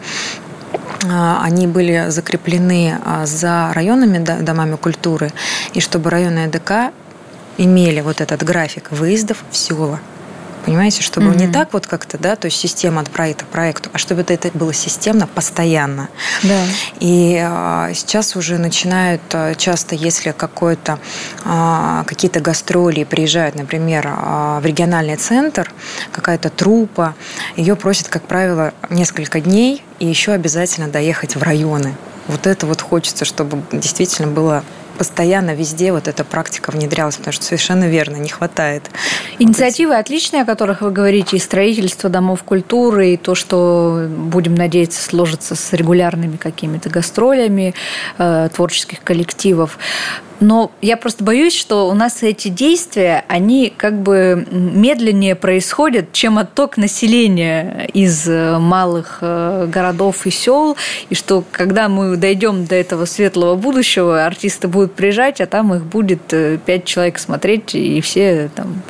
а, 1.09 1.41
они 1.43 1.67
были 1.67 2.05
закреплены 2.09 2.97
а, 3.03 3.25
за 3.25 3.71
районными 3.73 4.19
домами 4.19 4.75
культуры, 4.75 5.31
и 5.73 5.79
чтобы 5.79 6.09
районные 6.09 6.47
ДК 6.47 6.93
имели 7.57 8.01
вот 8.01 8.21
этот 8.21 8.43
график 8.43 8.91
выездов 8.91 9.43
в 9.49 9.57
села. 9.57 9.99
Понимаете, 10.65 11.01
чтобы 11.01 11.27
mm-hmm. 11.27 11.37
не 11.37 11.47
так 11.47 11.73
вот 11.73 11.87
как-то, 11.87 12.17
да, 12.17 12.35
то 12.35 12.45
есть 12.45 12.57
система 12.57 13.01
от 13.01 13.09
проекта 13.09 13.45
к 13.45 13.47
проекту, 13.47 13.89
а 13.93 13.97
чтобы 13.97 14.21
это, 14.21 14.33
это 14.33 14.49
было 14.53 14.73
системно, 14.73 15.27
постоянно. 15.27 16.09
Да. 16.43 16.63
И 16.99 17.41
а, 17.43 17.91
сейчас 17.93 18.35
уже 18.35 18.57
начинают 18.57 19.21
а, 19.33 19.55
часто, 19.55 19.95
если 19.95 20.31
какой-то 20.31 20.99
а, 21.43 22.03
какие-то 22.05 22.39
гастроли 22.41 23.03
приезжают, 23.03 23.55
например, 23.55 24.07
а, 24.07 24.59
в 24.59 24.65
региональный 24.65 25.15
центр, 25.15 25.71
какая-то 26.11 26.49
трупа, 26.49 27.15
ее 27.55 27.75
просят, 27.75 28.07
как 28.07 28.23
правило, 28.23 28.73
несколько 28.89 29.41
дней 29.41 29.83
и 29.99 30.05
еще 30.05 30.31
обязательно 30.31 30.87
доехать 30.87 31.35
в 31.35 31.43
районы. 31.43 31.95
Вот 32.27 32.47
это 32.47 32.67
вот 32.67 32.81
хочется, 32.81 33.25
чтобы 33.25 33.63
действительно 33.71 34.27
было 34.27 34.63
постоянно 35.01 35.55
везде 35.55 35.91
вот 35.91 36.07
эта 36.07 36.23
практика 36.23 36.69
внедрялась, 36.69 37.15
потому 37.17 37.33
что 37.33 37.43
совершенно 37.43 37.85
верно, 37.85 38.17
не 38.17 38.29
хватает. 38.29 38.83
Инициативы 39.39 39.95
отличные, 39.95 40.43
о 40.43 40.45
которых 40.45 40.81
вы 40.81 40.91
говорите, 40.91 41.37
и 41.37 41.39
строительство 41.39 42.07
домов 42.07 42.43
культуры, 42.43 43.13
и 43.13 43.17
то, 43.17 43.33
что, 43.33 44.05
будем 44.07 44.53
надеяться, 44.53 45.01
сложится 45.01 45.55
с 45.55 45.73
регулярными 45.73 46.37
какими-то 46.37 46.91
гастролями 46.91 47.73
э, 48.19 48.49
творческих 48.53 49.01
коллективов. 49.01 49.79
Но 50.41 50.71
я 50.81 50.97
просто 50.97 51.23
боюсь, 51.23 51.55
что 51.55 51.87
у 51.87 51.93
нас 51.93 52.23
эти 52.23 52.47
действия, 52.47 53.23
они 53.27 53.71
как 53.75 54.01
бы 54.01 54.47
медленнее 54.51 55.35
происходят, 55.35 56.11
чем 56.13 56.39
отток 56.39 56.77
населения 56.77 57.87
из 57.93 58.27
э, 58.27 58.57
малых 58.57 59.19
э, 59.21 59.67
городов 59.71 60.25
и 60.25 60.31
сел, 60.31 60.75
и 61.11 61.15
что 61.15 61.43
когда 61.51 61.89
мы 61.89 62.17
дойдем 62.17 62.65
до 62.65 62.73
этого 62.73 63.05
светлого 63.05 63.55
будущего, 63.55 64.25
артисты 64.25 64.67
будут 64.67 64.95
приезжать, 64.95 65.39
а 65.41 65.45
там 65.45 65.75
их 65.75 65.85
будет 65.85 66.33
э, 66.33 66.57
пять 66.57 66.85
человек 66.85 67.19
смотреть, 67.19 67.75
и 67.75 68.01
все 68.01 68.49
там 68.55 68.81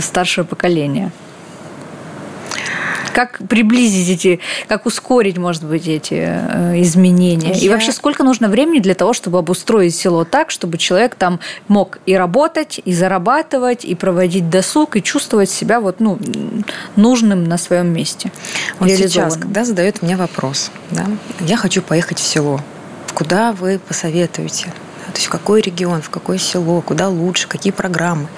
старшее 0.00 0.44
поколение. 0.44 1.12
Как 3.12 3.40
приблизить 3.48 4.08
эти, 4.08 4.40
как 4.68 4.86
ускорить, 4.86 5.38
может 5.38 5.64
быть, 5.64 5.86
эти 5.86 6.14
э, 6.14 6.80
изменения? 6.82 7.52
Я... 7.52 7.60
И 7.60 7.68
вообще, 7.68 7.92
сколько 7.92 8.24
нужно 8.24 8.48
времени 8.48 8.80
для 8.80 8.94
того, 8.94 9.12
чтобы 9.12 9.38
обустроить 9.38 9.94
село 9.94 10.24
так, 10.24 10.50
чтобы 10.50 10.78
человек 10.78 11.14
там 11.14 11.40
мог 11.68 11.98
и 12.06 12.14
работать, 12.14 12.80
и 12.84 12.92
зарабатывать, 12.92 13.84
и 13.84 13.94
проводить 13.94 14.50
досуг, 14.50 14.96
и 14.96 15.02
чувствовать 15.02 15.50
себя 15.50 15.80
вот, 15.80 16.00
ну, 16.00 16.18
нужным 16.96 17.44
на 17.44 17.58
своем 17.58 17.92
месте? 17.92 18.32
Вот 18.78 18.90
сейчас, 18.90 19.36
когда 19.36 19.64
задают 19.64 20.02
мне 20.02 20.16
вопрос, 20.16 20.70
да, 20.90 21.06
я 21.40 21.56
хочу 21.56 21.82
поехать 21.82 22.18
в 22.18 22.22
село, 22.22 22.60
куда 23.14 23.52
вы 23.52 23.78
посоветуете? 23.78 24.72
То 25.12 25.18
есть 25.18 25.26
в 25.26 25.30
какой 25.30 25.60
регион, 25.60 26.02
в 26.02 26.10
какое 26.10 26.38
село, 26.38 26.80
куда 26.80 27.08
лучше, 27.08 27.48
какие 27.48 27.72
программы. 27.72 28.28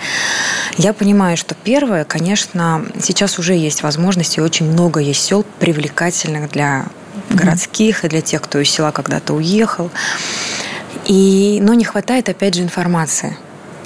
Я 0.77 0.93
понимаю, 0.93 1.37
что 1.37 1.55
первое, 1.55 2.05
конечно, 2.05 2.85
сейчас 3.01 3.39
уже 3.39 3.55
есть 3.55 3.83
возможности, 3.83 4.41
очень 4.41 4.71
много 4.71 5.01
есть 5.01 5.23
сел 5.23 5.45
привлекательных 5.61 6.51
для 6.51 6.87
городских 7.31 8.05
и 8.05 8.09
для 8.09 8.21
тех, 8.21 8.43
кто 8.43 8.59
из 8.59 8.71
села 8.71 8.91
когда-то 8.91 9.35
уехал. 9.35 9.91
И, 11.07 11.59
но 11.63 11.75
не 11.75 11.85
хватает, 11.85 12.29
опять 12.29 12.55
же, 12.55 12.63
информации. 12.63 13.37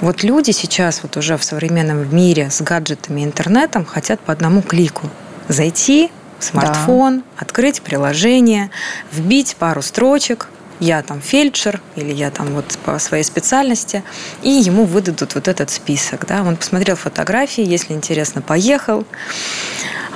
Вот 0.01 0.23
люди 0.23 0.51
сейчас 0.51 1.01
вот 1.03 1.17
уже 1.17 1.37
в 1.37 1.43
современном 1.43 2.15
мире 2.15 2.49
с 2.49 2.61
гаджетами 2.61 3.21
и 3.21 3.25
интернетом 3.25 3.85
хотят 3.85 4.19
по 4.21 4.31
одному 4.31 4.61
клику 4.61 5.09
зайти 5.49 6.09
в 6.39 6.43
смартфон, 6.45 7.19
да. 7.19 7.23
открыть 7.37 7.81
приложение, 7.81 8.69
вбить 9.11 9.57
пару 9.57 9.81
строчек, 9.81 10.47
я 10.79 11.01
там 11.01 11.21
фельдшер 11.21 11.81
или 11.95 12.13
я 12.13 12.31
там 12.31 12.47
вот 12.53 12.77
по 12.85 12.99
своей 12.99 13.23
специальности, 13.23 14.03
и 14.41 14.49
ему 14.49 14.85
выдадут 14.85 15.35
вот 15.35 15.47
этот 15.47 15.69
список. 15.69 16.25
Да? 16.27 16.41
Он 16.41 16.55
посмотрел 16.55 16.95
фотографии, 16.95 17.63
если 17.63 17.93
интересно, 17.93 18.41
поехал. 18.41 19.05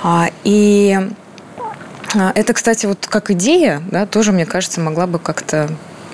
А, 0.02 0.30
и 0.44 0.98
а, 2.16 2.32
это, 2.36 2.54
кстати, 2.54 2.86
вот 2.86 3.08
как 3.08 3.32
идея, 3.32 3.82
да, 3.92 4.06
тоже, 4.06 4.32
мне 4.32 4.46
кажется, 4.46 4.80
могла 4.80 5.08
бы 5.08 5.20
как-то 5.20 5.70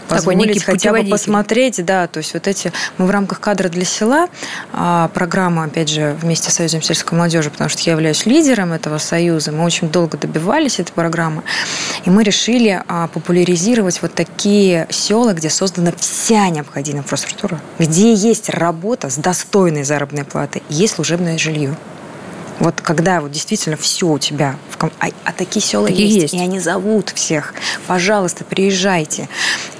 позволить 0.10 0.64
хотя 0.64 0.92
бы 0.92 1.04
посмотреть, 1.04 1.84
да, 1.86 2.08
то 2.08 2.18
есть 2.18 2.34
вот 2.34 2.48
эти, 2.48 2.72
мы 2.98 3.06
в 3.06 3.12
рамках 3.12 3.40
кадра 3.40 3.70
для 3.70 3.86
села, 3.86 4.28
а, 4.74 5.10
программа, 5.14 5.66
опять 5.66 5.90
же, 5.90 6.16
вместе 6.22 6.52
с 6.52 6.56
Союзом 6.56 6.82
сельской 6.82 7.18
молодежи, 7.18 7.50
потому 7.50 7.70
что 7.70 7.82
я 7.84 7.94
являюсь 7.94 8.26
лидером 8.26 8.74
этого 8.74 8.98
союза, 8.98 9.52
мы 9.52 9.64
очень 9.64 9.90
долго 9.90 10.18
добивались 10.18 10.80
этой 10.80 10.92
программы, 10.92 11.44
и 12.06 12.10
мы 12.10 12.24
решили 12.24 12.84
а, 12.88 13.08
популяризировать 13.08 14.02
вот 14.02 14.14
такие 14.14 14.88
села, 14.90 15.34
где 15.34 15.50
создана 15.50 15.94
вся 15.98 16.50
необходимая 16.50 17.04
инфраструктура, 17.04 17.60
где 17.78 18.14
есть 18.14 18.50
работа 18.50 19.10
с 19.10 19.16
достойной 19.16 19.84
заработной 19.84 20.26
платой, 20.26 20.64
есть 20.70 20.96
служебное 20.96 21.38
жилье. 21.38 21.76
Вот 22.60 22.82
когда 22.82 23.22
вот 23.22 23.32
действительно 23.32 23.78
все 23.78 24.08
у 24.08 24.20
тебя, 24.20 24.58
в 24.70 24.78
ком... 24.78 24.92
а, 25.00 25.08
а 25.24 25.32
такие 25.32 25.62
села 25.62 25.88
есть, 25.88 26.16
есть, 26.16 26.34
и 26.34 26.40
они 26.40 26.60
зовут 26.60 27.10
всех, 27.10 27.54
пожалуйста, 27.88 28.44
приезжайте. 28.44 29.30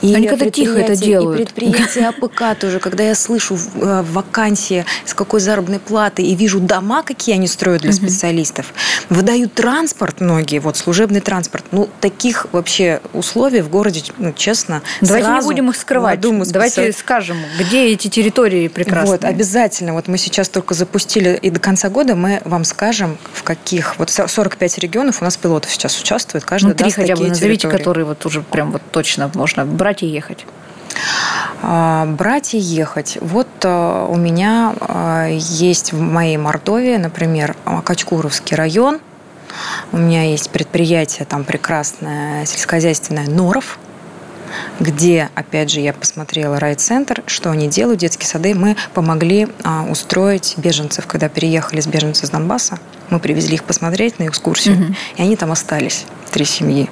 И 0.02 0.16
они 0.16 0.28
когда 0.28 0.50
тихо 0.50 0.80
это 0.80 0.96
делают. 0.96 1.42
И 1.42 1.44
предприятия 1.44 2.08
АПК 2.10 2.58
тоже, 2.58 2.80
когда 2.80 3.04
я 3.04 3.16
слышу 3.16 3.58
э, 3.76 4.04
вакансии, 4.10 4.86
с 5.06 5.14
какой 5.14 5.42
заработной 5.42 5.80
платой, 5.80 6.26
и 6.26 6.36
вижу 6.36 6.60
дома, 6.60 7.04
какие 7.04 7.36
они 7.36 7.48
строят 7.48 7.82
для 7.82 7.92
специалистов, 7.92 8.74
выдают 9.10 9.54
транспорт 9.54 10.22
многие, 10.22 10.60
вот 10.60 10.78
служебный 10.78 11.20
транспорт. 11.20 11.66
Ну, 11.72 11.90
таких 12.00 12.48
вообще 12.54 13.02
условий 13.14 13.62
в 13.62 13.70
городе, 13.70 14.04
ну, 14.18 14.32
честно, 14.32 14.82
Давайте 15.02 15.30
не 15.30 15.42
будем 15.42 15.70
их 15.70 15.76
скрывать. 15.76 16.22
Думаю, 16.22 16.46
Давайте 16.50 16.94
скажем, 16.94 17.38
где 17.60 17.88
эти 17.88 18.08
территории 18.08 18.68
прекрасные. 18.70 19.12
Вот, 19.12 19.26
обязательно. 19.26 19.94
Вот 19.94 20.08
мы 20.08 20.18
сейчас 20.18 20.48
только 20.48 20.74
запустили, 20.74 21.38
и 21.42 21.50
до 21.50 21.60
конца 21.60 21.90
года 21.90 22.16
мы 22.16 22.42
вам 22.46 22.64
скажем, 22.70 23.18
в 23.34 23.44
каких. 23.44 23.98
Вот 24.00 24.10
45 24.10 24.78
регионов 24.80 25.22
у 25.22 25.26
нас 25.26 25.38
пилотов 25.38 25.72
сейчас 25.72 26.00
участвует. 26.00 26.46
Каждый 26.46 26.70
ну, 26.70 26.74
три 26.76 26.92
хотя 26.92 27.16
бы 27.16 27.28
назовите, 27.28 27.62
территории. 27.62 27.78
которые 27.78 28.06
вот 28.06 28.26
уже 28.26 28.42
прям 28.42 28.72
вот 28.72 28.82
точно 28.92 29.30
можно 29.34 29.66
брать 29.66 30.04
и 30.04 30.08
ехать. 30.08 30.46
А, 31.62 32.06
брать 32.06 32.54
и 32.54 32.58
ехать. 32.58 33.18
Вот 33.22 33.48
а, 33.64 34.06
у 34.06 34.16
меня 34.16 34.74
а, 34.80 35.28
есть 35.28 35.92
в 35.92 36.00
моей 36.00 36.38
Мордовии, 36.38 36.98
например, 36.98 37.56
Качкуровский 37.84 38.56
район. 38.56 39.00
У 39.92 39.98
меня 39.98 40.24
есть 40.24 40.52
предприятие 40.52 41.26
там 41.26 41.44
прекрасное 41.44 42.46
сельскохозяйственное 42.46 43.28
Норов, 43.28 43.80
где, 44.80 45.30
опять 45.36 45.70
же, 45.70 45.80
я 45.80 45.94
посмотрела 45.94 46.60
райцентр, 46.60 47.24
что 47.28 47.52
они 47.52 47.68
делают, 47.68 48.00
детские 48.00 48.28
сады. 48.28 48.56
Мы 48.56 48.76
помогли 48.94 49.48
а, 49.64 49.86
устроить 49.90 50.56
беженцев, 50.58 51.08
когда 51.08 51.30
переехали 51.30 51.82
с 51.82 51.88
беженцев 51.88 52.26
из 52.26 52.30
Донбасса. 52.30 52.80
Мы 53.10 53.20
привезли 53.20 53.56
их 53.56 53.64
посмотреть 53.64 54.20
на 54.20 54.28
экскурсию, 54.28 54.76
угу. 54.76 54.96
и 55.18 55.22
они 55.22 55.36
там 55.36 55.52
остались, 55.52 56.06
три 56.32 56.46
семьи. 56.46 56.90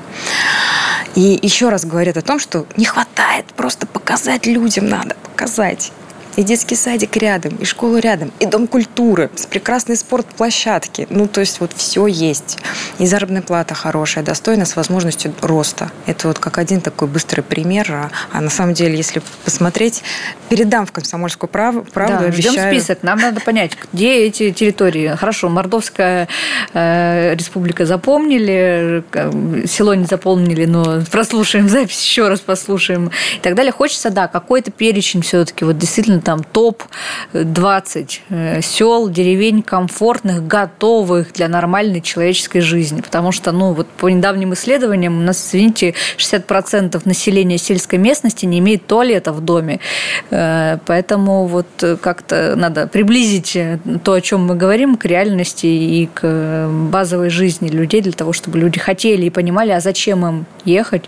И 1.15 1.39
еще 1.41 1.69
раз 1.69 1.85
говорят 1.85 2.17
о 2.17 2.21
том, 2.21 2.39
что 2.39 2.65
не 2.75 2.85
хватает, 2.85 3.45
просто 3.55 3.87
показать 3.87 4.45
людям 4.45 4.87
надо, 4.87 5.15
показать. 5.23 5.91
И 6.37 6.43
детский 6.43 6.75
садик 6.75 7.17
рядом, 7.17 7.55
и 7.55 7.65
школа 7.65 7.97
рядом, 7.97 8.31
и 8.39 8.45
дом 8.45 8.67
культуры 8.67 9.29
с 9.35 9.45
прекрасной 9.45 9.97
спортплощадки. 9.97 11.07
Ну, 11.09 11.27
то 11.27 11.41
есть 11.41 11.59
вот 11.59 11.71
все 11.75 12.05
есть. 12.05 12.59
И 12.99 13.07
заработная 13.07 13.41
плата 13.41 13.73
хорошая, 13.73 14.23
достойная, 14.23 14.65
с 14.65 14.75
возможностью 14.75 15.33
роста. 15.41 15.91
Это 16.05 16.27
вот 16.27 16.37
как 16.37 16.59
один 16.59 16.79
такой 16.79 17.07
быстрый 17.07 17.41
пример. 17.41 17.91
А, 18.31 18.39
на 18.39 18.49
самом 18.51 18.75
деле, 18.75 18.95
если 18.95 19.21
посмотреть, 19.43 20.03
передам 20.49 20.85
в 20.85 20.91
комсомольскую 20.91 21.49
правду, 21.49 21.85
правду 21.91 22.19
да, 22.19 22.25
обещаю. 22.25 22.53
Ждем 22.53 22.69
список. 22.69 23.03
Нам 23.03 23.19
надо 23.19 23.41
понять, 23.41 23.71
где 23.91 24.25
эти 24.25 24.51
территории. 24.51 25.15
Хорошо, 25.17 25.49
Мордовская 25.49 26.27
э, 26.73 27.35
республика 27.35 27.85
запомнили, 27.87 29.03
село 29.67 29.95
не 29.95 30.05
запомнили, 30.05 30.65
но 30.65 31.01
прослушаем 31.11 31.67
запись, 31.67 32.03
еще 32.03 32.27
раз 32.27 32.41
послушаем 32.41 33.07
и 33.07 33.39
так 33.41 33.55
далее. 33.55 33.71
Хочется, 33.71 34.11
да, 34.11 34.27
какой-то 34.27 34.69
перечень 34.69 35.23
все-таки, 35.23 35.65
вот 35.65 35.79
действительно 35.79 36.21
там 36.27 36.43
топ-20 36.43 38.19
э, 38.29 38.61
сел, 38.61 39.07
деревень 39.09 39.63
комфортных, 39.63 40.45
готовых 40.45 41.31
для 41.31 41.47
нормальной 41.47 42.01
человеческой 42.01 42.59
жизни. 42.59 42.99
Потому 42.99 43.31
что, 43.31 43.53
ну, 43.53 43.71
вот 43.71 43.87
по 43.87 44.09
недавним 44.09 44.53
исследованиям 44.53 45.17
у 45.17 45.21
нас, 45.21 45.47
извините, 45.47 45.93
60% 46.17 47.01
населения 47.05 47.57
сельской 47.57 47.97
местности 47.97 48.45
не 48.45 48.59
имеет 48.59 48.85
туалета 48.87 49.31
в 49.31 49.39
доме. 49.39 49.79
Э, 50.29 50.79
поэтому 50.85 51.45
вот 51.45 51.67
как-то 52.01 52.55
надо 52.57 52.87
приблизить 52.87 53.57
то, 54.03 54.11
о 54.11 54.19
чем 54.19 54.47
мы 54.47 54.55
говорим, 54.55 54.97
к 54.97 55.05
реальности 55.05 55.67
и 55.67 56.09
к 56.13 56.67
базовой 56.91 57.29
жизни 57.29 57.69
людей 57.69 58.01
для 58.01 58.11
того, 58.11 58.33
чтобы 58.33 58.59
люди 58.59 58.79
хотели 58.79 59.27
и 59.27 59.29
понимали, 59.29 59.71
а 59.71 59.79
зачем 59.79 60.25
им 60.25 60.45
ехать, 60.65 61.05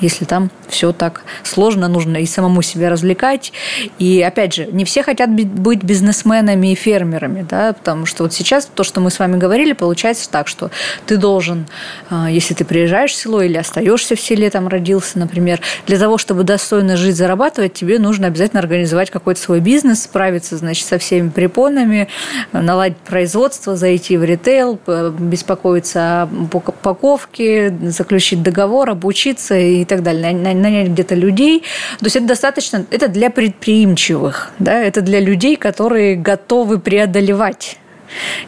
если 0.00 0.24
там 0.24 0.48
все 0.68 0.92
так 0.92 1.24
сложно, 1.42 1.88
нужно 1.88 2.18
и 2.18 2.26
самому 2.26 2.62
себя 2.62 2.88
развлекать. 2.88 3.52
И 3.98 4.22
опять 4.22 4.54
же, 4.54 4.59
не 4.66 4.84
все 4.84 5.02
хотят 5.02 5.30
быть 5.30 5.82
бизнесменами 5.82 6.72
и 6.72 6.74
фермерами, 6.74 7.46
да, 7.48 7.72
потому 7.72 8.06
что 8.06 8.24
вот 8.24 8.32
сейчас 8.32 8.66
то, 8.66 8.84
что 8.84 9.00
мы 9.00 9.10
с 9.10 9.18
вами 9.18 9.36
говорили, 9.36 9.72
получается 9.72 10.30
так, 10.30 10.48
что 10.48 10.70
ты 11.06 11.16
должен, 11.16 11.66
а, 12.08 12.30
если 12.30 12.54
ты 12.54 12.64
приезжаешь 12.64 13.12
в 13.12 13.16
село 13.16 13.42
или 13.42 13.56
остаешься 13.56 14.14
в 14.16 14.20
селе, 14.20 14.50
там 14.50 14.68
родился, 14.68 15.18
например, 15.18 15.60
для 15.86 15.98
того, 15.98 16.18
чтобы 16.18 16.44
достойно 16.44 16.96
жить, 16.96 17.16
зарабатывать, 17.16 17.74
тебе 17.74 17.98
нужно 17.98 18.26
обязательно 18.28 18.60
организовать 18.60 19.10
какой-то 19.10 19.40
свой 19.40 19.60
бизнес, 19.60 20.02
справиться, 20.02 20.56
значит, 20.56 20.86
со 20.86 20.98
всеми 20.98 21.28
препонами, 21.28 22.08
наладить 22.52 22.98
производство, 22.98 23.76
зайти 23.76 24.16
в 24.16 24.24
ритейл, 24.24 24.78
беспокоиться 25.18 26.22
о 26.22 26.28
упаковке, 26.52 27.74
заключить 27.82 28.42
договор, 28.42 28.90
обучиться 28.90 29.58
и 29.58 29.84
так 29.84 30.02
далее, 30.02 30.32
нанять 30.32 30.88
где-то 30.88 31.14
людей. 31.14 31.60
То 31.98 32.06
есть 32.06 32.16
это 32.16 32.26
достаточно, 32.26 32.84
это 32.90 33.08
для 33.08 33.30
предприимчивых, 33.30 34.49
да, 34.58 34.80
это 34.82 35.00
для 35.00 35.20
людей, 35.20 35.56
которые 35.56 36.16
готовы 36.16 36.78
преодолевать 36.78 37.78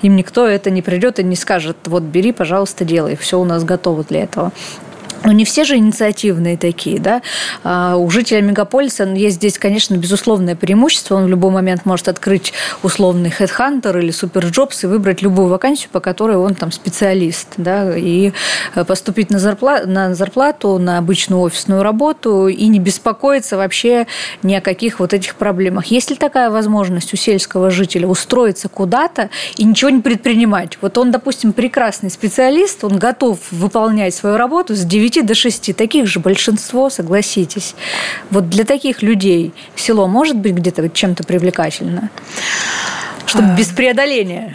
им 0.03 0.17
никто 0.17 0.47
это 0.47 0.71
не 0.71 0.83
придет 0.83 1.19
и 1.19 1.25
не 1.25 1.37
скажет, 1.37 1.77
вот 1.85 2.03
бери, 2.03 2.33
пожалуйста, 2.33 2.85
делай, 2.85 3.17
все 3.17 3.39
у 3.39 3.45
нас 3.45 3.65
готово 3.65 4.05
для 4.05 4.25
этого. 4.25 4.53
Но 5.25 5.33
не 5.33 5.45
все 5.45 5.65
же 5.65 5.77
инициативные 5.77 6.57
такие, 6.57 6.99
да. 6.99 7.23
А 7.63 7.97
у 7.97 8.11
жителя 8.11 8.41
мегаполиса 8.41 9.05
есть 9.05 9.37
здесь, 9.37 9.59
конечно, 9.59 9.95
безусловное 9.95 10.57
преимущество. 10.57 11.17
Он 11.17 11.27
в 11.27 11.29
любой 11.29 11.51
момент 11.51 11.85
может 11.85 12.09
открыть 12.09 12.53
условный 12.83 13.31
HeadHunter 13.31 13.99
или 14.01 14.13
SuperJobs 14.13 14.81
и 14.83 14.87
выбрать 14.87 15.23
любую 15.23 15.49
вакансию, 15.49 15.91
по 15.91 16.01
которой 16.01 16.37
он 16.37 16.55
там 16.55 16.73
специалист, 16.73 17.49
да, 17.57 17.97
и 17.97 18.33
поступить 18.87 19.31
на, 19.31 19.39
зарплату, 19.39 19.89
на 19.89 20.15
зарплату, 20.15 20.79
на 20.79 20.99
обычную 20.99 21.41
офисную 21.41 21.83
работу 21.83 22.49
и 22.49 22.67
не 22.67 22.81
беспокоиться 22.81 23.57
вообще 23.57 24.07
ни 24.43 24.55
о 24.55 24.61
каких 24.61 24.99
вот 24.99 25.13
этих 25.13 25.37
проблемах. 25.37 25.87
Есть 25.87 26.11
ли 26.11 26.17
такая 26.17 26.51
возможность 26.51 27.15
у 27.15 27.17
сельского 27.17 27.71
жителя 27.71 28.09
устроиться 28.09 28.69
куда-то 28.69 29.31
и 29.57 29.65
ничего 29.65 29.91
не 29.91 30.01
предпринимать? 30.01 30.79
Вот 30.81 30.99
он, 30.99 31.11
допустим, 31.13 31.53
прекрасный 31.53 32.11
специалист, 32.11 32.83
он 32.83 32.99
готов 32.99 33.39
выполнять 33.53 34.15
свою 34.15 34.37
работу 34.37 34.75
с 34.75 34.81
9 34.81 35.12
9 35.13 35.27
до 35.27 35.35
6. 35.35 35.77
Таких 35.77 36.07
же 36.07 36.21
большинство, 36.21 36.91
согласитесь. 36.91 37.75
Вот 38.31 38.49
для 38.49 38.65
таких 38.65 39.03
людей 39.03 39.53
село 39.77 40.07
может 40.07 40.37
быть 40.37 40.55
где-то 40.55 40.89
чем-то 40.89 41.25
привлекательно? 41.25 42.11
Чтобы 43.27 43.55
без 43.57 43.69
преодоления. 43.69 44.55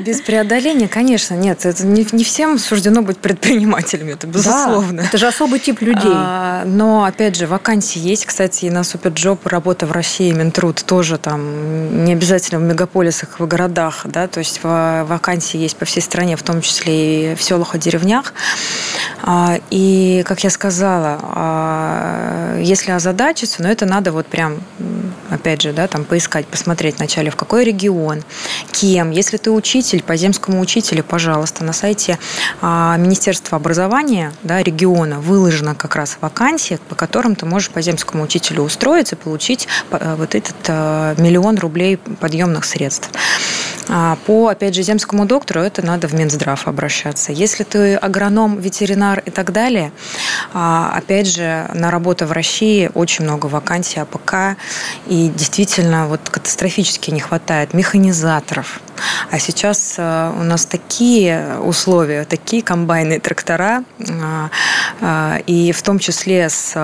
Без 0.00 0.20
преодоления, 0.20 0.88
конечно, 0.88 1.34
нет. 1.34 1.66
Это 1.66 1.86
не, 1.86 2.06
не 2.12 2.24
всем 2.24 2.58
суждено 2.58 3.02
быть 3.02 3.18
предпринимателями, 3.18 4.12
это 4.12 4.26
безусловно. 4.26 5.02
Да, 5.02 5.08
это 5.08 5.18
же 5.18 5.26
особый 5.26 5.58
тип 5.60 5.80
людей. 5.80 6.12
А, 6.14 6.64
но, 6.64 7.04
опять 7.04 7.36
же, 7.36 7.46
вакансии 7.46 7.98
есть. 7.98 8.26
Кстати, 8.26 8.66
и 8.66 8.70
на 8.70 8.84
Superjob 8.84 9.46
работа 9.46 9.86
в 9.86 9.92
России, 9.92 10.32
Минтруд 10.32 10.82
тоже 10.84 11.18
там 11.18 12.04
не 12.04 12.12
обязательно 12.12 12.60
в 12.60 12.62
мегаполисах, 12.62 13.40
в 13.40 13.46
городах. 13.46 14.02
Да? 14.04 14.28
То 14.28 14.38
есть 14.38 14.60
вакансии 14.62 15.58
есть 15.58 15.76
по 15.76 15.84
всей 15.84 16.00
стране, 16.00 16.36
в 16.36 16.42
том 16.42 16.60
числе 16.60 17.32
и 17.32 17.34
в 17.34 17.42
селах 17.42 17.74
и 17.74 17.78
деревнях. 17.78 18.34
А, 19.22 19.58
и, 19.70 20.22
как 20.26 20.44
я 20.44 20.50
сказала, 20.50 21.18
а, 21.22 22.58
если 22.60 22.92
озадачиться, 22.92 23.62
но 23.62 23.68
это 23.68 23.86
надо 23.86 24.12
вот 24.12 24.26
прям, 24.26 24.60
опять 25.30 25.62
же, 25.62 25.72
да, 25.72 25.86
там 25.86 26.04
поискать, 26.04 26.46
посмотреть 26.46 26.96
вначале, 26.98 27.30
в 27.30 27.36
какой 27.36 27.64
регион, 27.64 27.95
регион, 27.96 28.22
кем. 28.72 29.10
Если 29.10 29.36
ты 29.36 29.50
учитель, 29.50 30.02
по 30.02 30.16
земскому 30.16 30.60
учителю, 30.60 31.02
пожалуйста, 31.02 31.64
на 31.64 31.72
сайте 31.72 32.18
а, 32.60 32.96
Министерства 32.96 33.56
образования 33.56 34.32
да, 34.42 34.62
региона 34.62 35.20
выложена 35.20 35.74
как 35.74 35.96
раз 35.96 36.18
вакансия, 36.20 36.78
по 36.88 36.94
которым 36.94 37.34
ты 37.34 37.46
можешь 37.46 37.70
по 37.70 37.80
земскому 37.80 38.24
учителю 38.24 38.62
устроиться, 38.62 39.16
получить 39.16 39.68
э, 39.90 40.14
вот 40.18 40.34
этот 40.34 40.56
а, 40.68 41.14
миллион 41.18 41.58
рублей 41.58 41.96
подъемных 41.96 42.64
средств. 42.64 43.10
А 43.88 44.16
по, 44.26 44.48
опять 44.48 44.74
же, 44.74 44.82
земскому 44.82 45.26
доктору 45.26 45.60
это 45.60 45.84
надо 45.84 46.08
в 46.08 46.14
Минздрав 46.14 46.66
обращаться. 46.66 47.32
Если 47.32 47.64
ты 47.64 47.94
агроном, 47.94 48.58
ветеринар 48.58 49.22
и 49.24 49.30
так 49.30 49.52
далее, 49.52 49.92
опять 50.52 51.28
же, 51.28 51.70
на 51.74 51.90
работу 51.90 52.26
в 52.26 52.32
России 52.32 52.90
очень 52.94 53.24
много 53.24 53.46
вакансий 53.46 54.00
АПК, 54.00 54.58
и 55.06 55.30
действительно 55.34 56.06
вот 56.06 56.20
катастрофически 56.28 57.10
не 57.10 57.20
хватает 57.20 57.74
механизаторов. 57.74 58.80
А 59.30 59.38
сейчас 59.38 59.96
э, 59.98 60.32
у 60.38 60.42
нас 60.42 60.64
такие 60.64 61.58
условия, 61.58 62.24
такие 62.24 62.62
комбайны, 62.62 63.20
трактора, 63.20 63.84
э, 63.98 64.48
э, 65.00 65.40
и 65.46 65.72
в 65.72 65.82
том 65.82 65.98
числе 65.98 66.48
с 66.48 66.74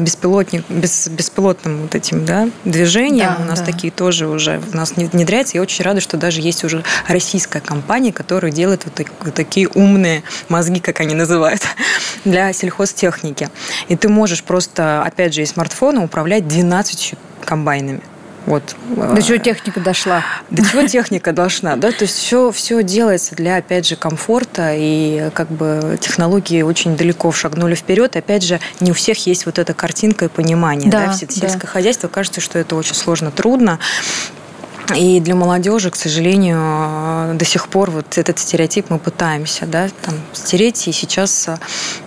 беспилотник, 0.00 0.64
без, 0.68 1.08
беспилотным 1.08 1.82
вот 1.82 1.94
этим 1.94 2.24
да, 2.24 2.48
движением 2.64 3.34
да, 3.38 3.44
у 3.44 3.46
нас 3.46 3.60
да. 3.60 3.66
такие 3.66 3.92
тоже 3.92 4.26
уже 4.26 4.60
у 4.72 4.76
нас 4.76 4.92
внедряются. 4.96 5.56
Я 5.56 5.62
очень 5.62 5.84
рада, 5.84 6.00
что 6.00 6.16
даже 6.16 6.40
есть 6.42 6.64
уже 6.64 6.84
российская 7.08 7.60
компания, 7.60 8.12
которая 8.12 8.52
делает 8.52 8.84
вот, 8.84 9.06
вот 9.20 9.34
такие 9.34 9.68
умные 9.68 10.22
мозги, 10.48 10.80
как 10.80 11.00
они 11.00 11.14
называют, 11.14 11.62
для 12.24 12.52
сельхозтехники. 12.52 13.48
И 13.88 13.96
ты 13.96 14.08
можешь 14.08 14.42
просто, 14.42 15.02
опять 15.02 15.34
же, 15.34 15.42
из 15.42 15.50
смартфона 15.50 16.02
управлять 16.02 16.46
12 16.46 17.14
комбайнами. 17.44 18.02
Вот. 18.46 18.74
До 18.96 19.22
чего 19.22 19.38
техника 19.38 19.80
дошла? 19.80 20.24
До 20.50 20.64
чего 20.64 20.86
техника 20.86 21.32
дошла, 21.32 21.76
да, 21.76 21.92
то 21.92 22.02
есть 22.02 22.16
все, 22.16 22.50
все 22.50 22.82
делается 22.82 23.36
для, 23.36 23.56
опять 23.56 23.86
же, 23.86 23.94
комфорта, 23.94 24.72
и 24.74 25.30
как 25.32 25.48
бы 25.48 25.96
технологии 26.00 26.62
очень 26.62 26.96
далеко 26.96 27.30
шагнули 27.30 27.76
вперед. 27.76 28.16
Опять 28.16 28.42
же, 28.42 28.58
не 28.80 28.90
у 28.90 28.94
всех 28.94 29.26
есть 29.26 29.46
вот 29.46 29.58
эта 29.58 29.74
картинка 29.74 30.24
и 30.24 30.28
понимание, 30.28 30.90
да, 30.90 31.06
да? 31.06 31.12
сельское 31.12 31.60
да. 31.60 31.66
хозяйство, 31.68 32.08
кажется, 32.08 32.40
что 32.40 32.58
это 32.58 32.74
очень 32.74 32.94
сложно, 32.94 33.30
трудно, 33.30 33.78
и 34.94 35.20
для 35.20 35.34
молодежи, 35.34 35.90
к 35.90 35.96
сожалению, 35.96 37.36
до 37.36 37.44
сих 37.44 37.68
пор 37.68 37.90
вот 37.90 38.18
этот 38.18 38.38
стереотип 38.38 38.90
мы 38.90 38.98
пытаемся 38.98 39.66
да, 39.66 39.88
там, 40.02 40.14
стереть. 40.32 40.88
И 40.88 40.92
сейчас 40.92 41.48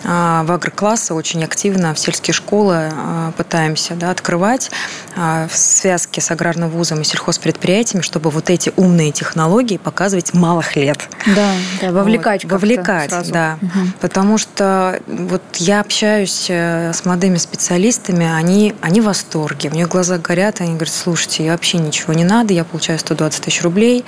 а, 0.03 0.43
в 0.43 0.51
агроклассы 0.51 1.13
очень 1.13 1.43
активно 1.43 1.93
в 1.93 1.99
сельские 1.99 2.33
школы 2.33 2.91
а, 2.91 3.31
пытаемся 3.37 3.95
да, 3.95 4.11
открывать 4.11 4.71
в 5.15 5.55
связке 5.55 6.19
с 6.19 6.29
аграрным 6.29 6.69
вузом 6.69 6.99
и 6.99 7.03
сельхозпредприятиями, 7.05 8.01
чтобы 8.01 8.29
вот 8.29 8.49
эти 8.49 8.73
умные 8.75 9.13
технологии 9.13 9.77
показывать 9.77 10.33
малых 10.33 10.75
лет. 10.75 11.07
Да, 11.25 11.53
да 11.81 11.91
вовлекать 11.91 12.43
вот, 12.43 12.51
Вовлекать, 12.51 13.11
сразу. 13.11 13.31
да. 13.31 13.57
Угу. 13.61 13.79
Потому 14.01 14.37
что 14.37 14.99
вот 15.07 15.41
я 15.55 15.79
общаюсь 15.79 16.47
э, 16.49 16.91
с 16.93 17.05
молодыми 17.05 17.37
специалистами, 17.37 18.29
они, 18.29 18.75
они 18.81 18.99
в 18.99 19.05
восторге, 19.05 19.69
у 19.69 19.75
них 19.75 19.87
глаза 19.87 20.17
горят, 20.17 20.59
они 20.59 20.71
говорят, 20.73 20.93
слушайте, 20.93 21.45
я 21.45 21.53
вообще 21.53 21.77
ничего 21.77 22.13
не 22.13 22.25
надо, 22.25 22.53
я 22.53 22.64
получаю 22.65 22.99
120 22.99 23.43
тысяч 23.43 23.61
рублей, 23.63 24.05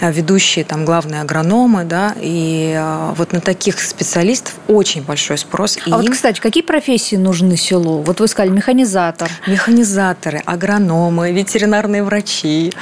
а 0.00 0.10
ведущие 0.10 0.64
там 0.64 0.84
главные 0.84 1.20
агрономы, 1.20 1.84
да, 1.84 2.14
и 2.20 2.74
а, 2.76 3.14
вот 3.16 3.32
на 3.32 3.40
таких 3.40 3.80
специалистов 3.80 4.54
очень 4.68 5.02
большой 5.02 5.38
спрос. 5.38 5.78
А 5.86 5.90
и 5.90 5.92
вот, 5.92 6.10
кстати, 6.10 6.40
какие 6.40 6.62
профессии 6.62 7.16
нужны 7.16 7.56
селу? 7.56 8.02
Вот 8.02 8.20
вы 8.20 8.28
сказали 8.28 8.52
механизатор. 8.52 9.30
Механизаторы, 9.46 10.42
агрономы, 10.44 11.32
ветеринарные 11.32 12.02
врачи. 12.02 12.72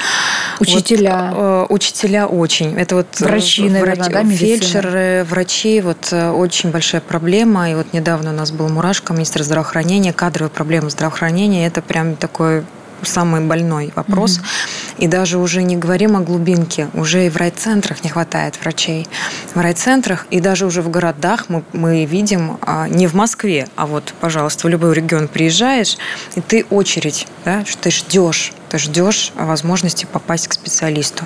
Учителя. 0.61 1.33
Вот, 1.33 1.41
э, 1.41 1.67
учителя 1.71 2.27
очень. 2.27 2.79
Это 2.79 2.97
вот 2.97 3.07
э, 3.21 3.25
врачи, 3.25 3.69
наверное, 3.69 3.95
врач, 3.97 4.13
да, 4.13 4.23
медицина? 4.23 4.59
Фельдшеры, 4.59 5.27
врачи, 5.29 5.81
вот 5.81 6.09
э, 6.13 6.31
очень 6.31 6.71
большая 6.71 7.01
проблема. 7.01 7.71
И 7.71 7.75
вот 7.75 7.93
недавно 7.93 8.31
у 8.31 8.35
нас 8.35 8.51
был 8.53 8.69
Мурашко, 8.69 9.13
министр 9.13 9.43
здравоохранения, 9.43 10.13
кадровые 10.13 10.51
проблемы 10.51 10.91
здравоохранения. 10.91 11.67
Это 11.67 11.83
прям 11.83 12.17
такой 12.17 12.65
самый 13.03 13.41
больной 13.41 13.93
вопрос. 13.95 14.39
Угу. 14.39 14.45
И 14.99 15.07
даже 15.07 15.39
уже 15.39 15.63
не 15.63 15.77
говорим 15.77 16.17
о 16.17 16.21
глубинке, 16.21 16.89
уже 16.95 17.27
и 17.27 17.31
в 17.31 17.37
райцентрах 17.37 18.05
не 18.05 18.11
хватает 18.11 18.59
врачей. 18.61 19.09
В 19.55 19.61
райцентрах 19.61 20.27
и 20.31 20.41
даже 20.41 20.67
уже 20.67 20.83
в 20.83 20.91
городах 20.91 21.47
мы, 21.49 21.63
мы 21.73 22.05
видим, 22.05 22.59
а, 22.63 22.89
не 22.89 23.07
в 23.07 23.15
Москве, 23.15 23.69
а 23.77 23.87
вот, 23.87 24.15
пожалуйста, 24.21 24.67
в 24.67 24.71
любой 24.71 24.95
регион 24.95 25.29
приезжаешь, 25.29 25.97
и 26.35 26.41
ты 26.41 26.65
очередь, 26.71 27.27
да, 27.45 27.65
что 27.65 27.79
ты 27.85 27.91
ждешь, 27.91 28.53
ты 28.69 28.79
ждешь 28.79 29.33
возможности 29.35 30.07
попасть 30.11 30.49
к 30.49 30.53
специалисту. 30.53 31.25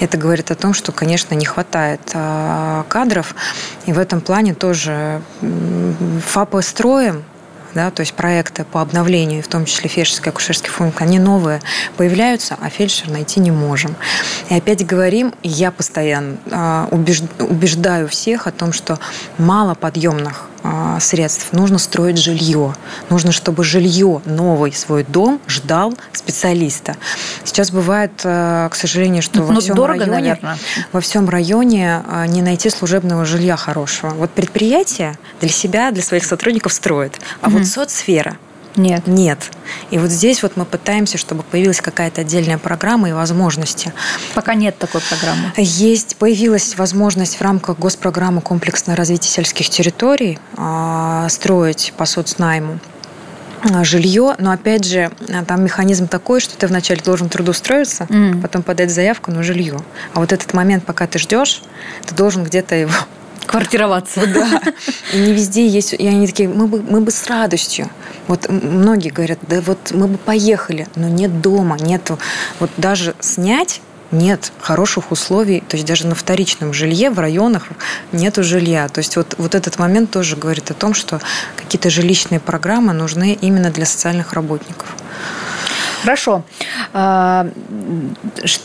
Это 0.00 0.16
говорит 0.16 0.50
о 0.50 0.54
том, 0.54 0.74
что, 0.74 0.92
конечно, 0.92 1.34
не 1.34 1.44
хватает 1.44 2.00
а, 2.14 2.84
кадров, 2.88 3.34
и 3.86 3.92
в 3.92 3.98
этом 3.98 4.20
плане 4.20 4.54
тоже 4.54 5.22
ФАПы 6.26 6.62
строим, 6.62 7.24
да, 7.76 7.90
то 7.90 8.00
есть 8.00 8.14
проекты 8.14 8.64
по 8.64 8.80
обновлению, 8.80 9.42
в 9.42 9.48
том 9.48 9.66
числе 9.66 9.90
фельдшерской 9.90 10.32
акушерский 10.32 10.70
функции, 10.70 11.04
они 11.04 11.18
новые 11.18 11.60
появляются, 11.98 12.56
а 12.58 12.70
фельдшер 12.70 13.10
найти 13.10 13.38
не 13.38 13.50
можем. 13.50 13.94
И 14.48 14.54
опять 14.54 14.84
говорим, 14.84 15.34
я 15.42 15.70
постоянно 15.70 16.38
а, 16.50 16.88
убеждаю 16.90 18.08
всех 18.08 18.46
о 18.46 18.50
том, 18.50 18.72
что 18.72 18.98
мало 19.36 19.74
подъемных 19.74 20.48
средств. 21.00 21.52
Нужно 21.52 21.78
строить 21.78 22.18
жилье. 22.18 22.74
Нужно, 23.10 23.32
чтобы 23.32 23.64
жилье, 23.64 24.20
новый 24.24 24.72
свой 24.72 25.04
дом 25.04 25.40
ждал 25.46 25.94
специалиста. 26.12 26.96
Сейчас 27.44 27.70
бывает, 27.70 28.12
а, 28.24 28.68
к 28.68 28.74
сожалению, 28.74 29.22
что 29.22 29.42
во 29.42 29.52
ну, 29.52 29.60
всем 29.60 29.76
дорого, 29.76 30.00
районе, 30.00 30.20
наверное. 30.20 30.58
во 30.92 31.00
всем 31.00 31.28
районе 31.28 32.02
а, 32.06 32.26
не 32.26 32.42
найти 32.42 32.70
служебного 32.70 33.24
жилья 33.24 33.56
хорошего. 33.56 34.10
Вот 34.10 34.30
предприятие 34.30 35.18
для 35.40 35.50
себя, 35.50 35.90
для 35.90 36.02
своих 36.02 36.24
сотрудников 36.24 36.72
строит, 36.72 37.20
а 37.40 37.48
угу. 37.48 37.58
вот 37.58 37.66
соцсфера 37.66 38.36
нет. 38.76 39.06
Нет. 39.06 39.50
И 39.90 39.98
вот 39.98 40.10
здесь 40.10 40.42
вот 40.42 40.56
мы 40.56 40.64
пытаемся, 40.64 41.18
чтобы 41.18 41.42
появилась 41.42 41.80
какая-то 41.80 42.22
отдельная 42.22 42.58
программа 42.58 43.08
и 43.08 43.12
возможности. 43.12 43.92
Пока 44.34 44.54
нет 44.54 44.78
такой 44.78 45.00
программы. 45.00 45.52
Есть. 45.56 46.16
Появилась 46.16 46.76
возможность 46.76 47.36
в 47.36 47.42
рамках 47.42 47.78
госпрограммы 47.78 48.40
«Комплексное 48.40 48.96
развитие 48.96 49.30
сельских 49.30 49.68
территорий» 49.68 50.38
а, 50.56 51.28
строить 51.28 51.92
по 51.96 52.06
соцнайму 52.06 52.78
а, 53.62 53.84
жилье, 53.84 54.34
но 54.38 54.50
опять 54.50 54.84
же 54.84 55.10
там 55.46 55.64
механизм 55.64 56.08
такой, 56.08 56.40
что 56.40 56.56
ты 56.56 56.66
вначале 56.66 57.00
должен 57.00 57.28
трудоустроиться, 57.28 58.04
mm. 58.04 58.40
потом 58.40 58.62
подать 58.62 58.90
заявку 58.90 59.30
на 59.30 59.42
жилье. 59.42 59.78
А 60.14 60.20
вот 60.20 60.32
этот 60.32 60.52
момент, 60.54 60.84
пока 60.84 61.06
ты 61.06 61.18
ждешь, 61.18 61.62
ты 62.06 62.14
должен 62.14 62.44
где-то 62.44 62.74
его 62.74 62.92
квартироваться. 63.46 64.26
Да. 64.26 64.60
И 65.12 65.18
не 65.18 65.32
везде 65.32 65.66
есть. 65.66 65.92
И 65.92 66.06
они 66.06 66.26
такие, 66.26 66.48
мы 66.48 66.66
бы, 66.66 66.82
мы 66.82 67.00
бы 67.00 67.10
с 67.10 67.26
радостью. 67.26 67.88
Вот 68.28 68.48
многие 68.48 69.10
говорят, 69.10 69.38
да 69.42 69.60
вот 69.60 69.92
мы 69.92 70.08
бы 70.08 70.18
поехали, 70.18 70.88
но 70.96 71.08
нет 71.08 71.40
дома, 71.40 71.76
нету. 71.78 72.18
Вот 72.60 72.70
даже 72.76 73.14
снять 73.20 73.80
нет 74.10 74.52
хороших 74.60 75.10
условий, 75.10 75.60
то 75.60 75.76
есть 75.76 75.86
даже 75.86 76.06
на 76.06 76.14
вторичном 76.14 76.72
жилье 76.72 77.10
в 77.10 77.18
районах 77.18 77.68
нету 78.12 78.42
жилья. 78.42 78.88
То 78.88 79.00
есть 79.00 79.16
вот, 79.16 79.34
вот 79.38 79.54
этот 79.54 79.78
момент 79.78 80.10
тоже 80.10 80.36
говорит 80.36 80.70
о 80.70 80.74
том, 80.74 80.94
что 80.94 81.20
какие-то 81.56 81.90
жилищные 81.90 82.40
программы 82.40 82.92
нужны 82.92 83.36
именно 83.40 83.70
для 83.70 83.86
социальных 83.86 84.32
работников. 84.32 84.94
Хорошо. 86.06 86.44
А, 86.92 87.48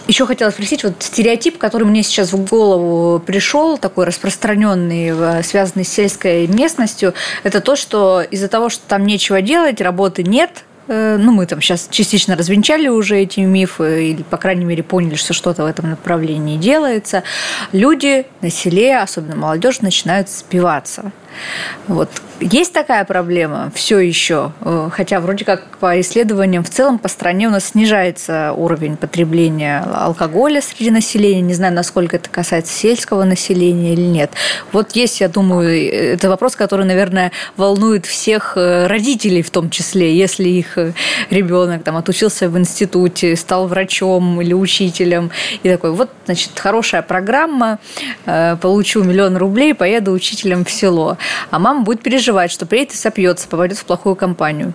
Еще 0.08 0.27
хотела 0.27 0.51
спросить, 0.51 0.84
вот 0.84 0.93
стереотип, 0.99 1.58
который 1.58 1.88
мне 1.88 2.04
сейчас 2.04 2.34
в 2.34 2.47
голову 2.47 3.19
пришел, 3.19 3.80
такой 3.80 4.06
распространенный, 4.06 5.43
связанный 5.43 5.84
с 5.84 5.89
сельской 5.89 6.45
местностью, 6.45 7.15
это 7.41 7.60
то, 7.60 7.75
что 7.75 8.21
из-за 8.21 8.47
того, 8.47 8.69
что 8.69 8.84
там 8.88 9.08
нечего 9.08 9.41
делать, 9.41 9.82
работы 9.82 10.21
нет, 10.21 10.65
э, 10.88 11.17
ну, 11.19 11.32
мы 11.32 11.47
там 11.47 11.62
сейчас 11.62 11.88
частично 11.89 12.36
развенчали 12.36 12.89
уже 12.89 13.17
эти 13.17 13.39
мифы, 13.39 14.12
или, 14.12 14.21
по 14.21 14.38
крайней 14.38 14.65
мере, 14.65 14.84
поняли, 14.84 15.15
что 15.15 15.34
что-то 15.34 15.63
в 15.63 15.65
этом 15.65 15.89
направлении 15.89 16.58
делается, 16.58 17.23
люди 17.71 18.27
на 18.41 18.51
селе, 18.51 18.99
особенно 18.99 19.36
молодежь, 19.36 19.82
начинают 19.82 20.30
спиваться. 20.30 21.12
Вот 21.87 22.09
есть 22.41 22.73
такая 22.73 23.05
проблема 23.05 23.71
все 23.75 23.99
еще, 23.99 24.51
э, 24.61 24.89
хотя 24.91 25.19
вроде 25.19 25.45
как 25.45 25.77
по 25.77 26.01
исследованиям 26.01 26.63
в 26.63 26.69
целом 26.71 26.97
по 26.97 27.07
стране 27.07 27.47
у 27.47 27.51
нас 27.51 27.65
снижается 27.65 28.53
уровень 28.53 28.97
потребления 28.97 29.83
алкоголя 29.93 30.59
среди 30.61 30.89
населения. 30.89 31.41
Не 31.41 31.53
знаю, 31.53 31.73
насколько 31.73 32.15
это 32.15 32.29
касается 32.31 32.73
сельского 32.73 33.25
населения 33.25 33.93
или 33.93 34.01
нет. 34.01 34.31
Вот 34.71 34.95
есть, 34.95 35.21
я 35.21 35.29
думаю, 35.29 35.69
это 35.93 36.29
вопрос, 36.29 36.55
который, 36.55 36.85
наверное, 36.85 37.31
волнует 37.57 38.07
всех 38.07 38.53
э, 38.55 38.87
родителей 38.87 39.43
в 39.43 39.51
том 39.51 39.69
числе, 39.69 40.17
если 40.17 40.49
их 40.49 40.79
э, 40.79 40.93
ребенок 41.29 41.83
там 41.83 41.95
отучился 41.95 42.49
в 42.49 42.57
институте, 42.57 43.35
стал 43.35 43.67
врачом 43.67 44.41
или 44.41 44.53
учителем 44.53 45.29
и 45.61 45.69
такой, 45.69 45.91
вот, 45.91 46.09
значит, 46.25 46.57
хорошая 46.57 47.03
программа, 47.03 47.79
получу 48.25 49.03
миллион 49.03 49.37
рублей, 49.37 49.73
поеду 49.73 50.11
учителем 50.11 50.65
в 50.65 50.71
село. 50.71 51.17
А 51.49 51.60
мама 51.60 51.81
будет 51.81 52.01
переживать, 52.01 52.51
что 52.51 52.65
приедет 52.65 52.93
и 52.93 52.97
сопьется, 52.97 53.47
попадет 53.47 53.77
в 53.77 53.86
плохую 53.86 54.15
компанию. 54.15 54.73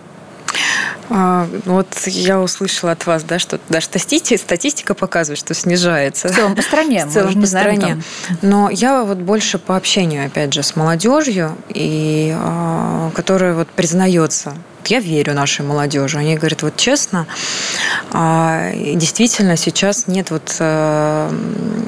А, 1.09 1.47
вот 1.65 1.87
я 2.05 2.41
услышала 2.41 2.91
от 2.91 3.05
вас, 3.05 3.23
да, 3.23 3.39
что 3.39 3.59
даже 3.69 3.85
статистика, 3.85 4.41
статистика 4.41 4.93
показывает, 4.93 5.39
что 5.39 5.53
снижается. 5.53 6.27
В 6.27 6.35
целом 6.35 6.55
по 6.55 6.61
стране. 6.61 7.05
В 7.09 7.13
целом 7.13 7.41
по 7.41 7.47
стране. 7.47 8.01
Но 8.41 8.69
я 8.69 9.03
вот 9.03 9.17
больше 9.17 9.57
по 9.57 9.77
общению, 9.77 10.25
опять 10.25 10.53
же, 10.53 10.63
с 10.63 10.75
молодежью, 10.75 11.55
и, 11.69 12.35
а, 12.35 13.11
которая 13.13 13.53
вот 13.53 13.69
признается 13.69 14.53
я 14.87 14.99
верю 14.99 15.33
нашей 15.33 15.65
молодежи. 15.65 16.17
Они 16.17 16.35
говорят, 16.35 16.63
вот 16.63 16.75
честно, 16.77 17.27
а, 18.11 18.71
действительно 18.73 19.57
сейчас 19.57 20.07
нет 20.07 20.31
вот... 20.31 20.55
Э, 20.59 21.31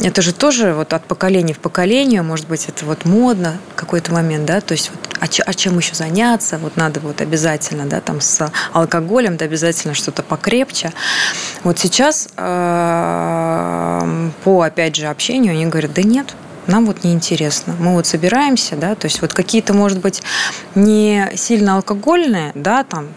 это 0.04 0.22
же 0.22 0.34
тоже 0.34 0.74
вот 0.74 0.94
от 0.94 1.06
поколения 1.06 1.54
в 1.54 1.60
поколение, 1.60 2.22
может 2.22 2.48
быть, 2.48 2.68
это 2.68 2.86
вот 2.86 3.06
модно 3.06 3.58
какой-то 3.76 4.14
момент, 4.14 4.46
да, 4.46 4.62
то 4.62 4.74
есть 4.74 4.92
вот, 4.92 5.18
а, 5.20 5.26
а 5.46 5.54
чем 5.54 5.78
еще 5.78 5.96
заняться? 5.96 6.58
Вот 6.58 6.78
надо 6.78 7.00
вот 7.00 7.22
обязательно, 7.22 7.86
да, 7.86 8.00
там 8.02 8.22
с 8.22 8.52
алкоголем, 8.74 9.38
да, 9.38 9.46
обязательно 9.46 9.94
что-то 9.94 10.24
покрепче. 10.24 10.94
Вот 11.64 11.80
сейчас 11.80 12.30
э, 12.38 14.30
по, 14.44 14.62
опять 14.62 14.96
же, 14.96 15.08
общению 15.08 15.54
они 15.54 15.66
говорят, 15.66 15.94
да 15.94 16.04
нет, 16.04 16.34
нам 16.70 16.86
вот 16.86 17.04
неинтересно. 17.04 17.76
Мы 17.80 17.94
вот 17.94 18.06
собираемся, 18.06 18.76
да, 18.76 18.96
то 18.96 19.06
есть 19.06 19.22
вот 19.22 19.34
какие-то, 19.34 19.74
может 19.74 20.00
быть, 20.00 20.22
не 20.76 21.32
сильно 21.36 21.76
алкогольные, 21.76 22.52
да, 22.56 22.84
там 22.84 23.08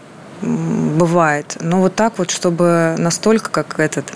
бывает. 0.43 1.57
Но 1.59 1.79
вот 1.79 1.95
так 1.95 2.17
вот, 2.17 2.31
чтобы 2.31 2.95
настолько, 2.97 3.49
как 3.49 3.79
этот 3.79 4.13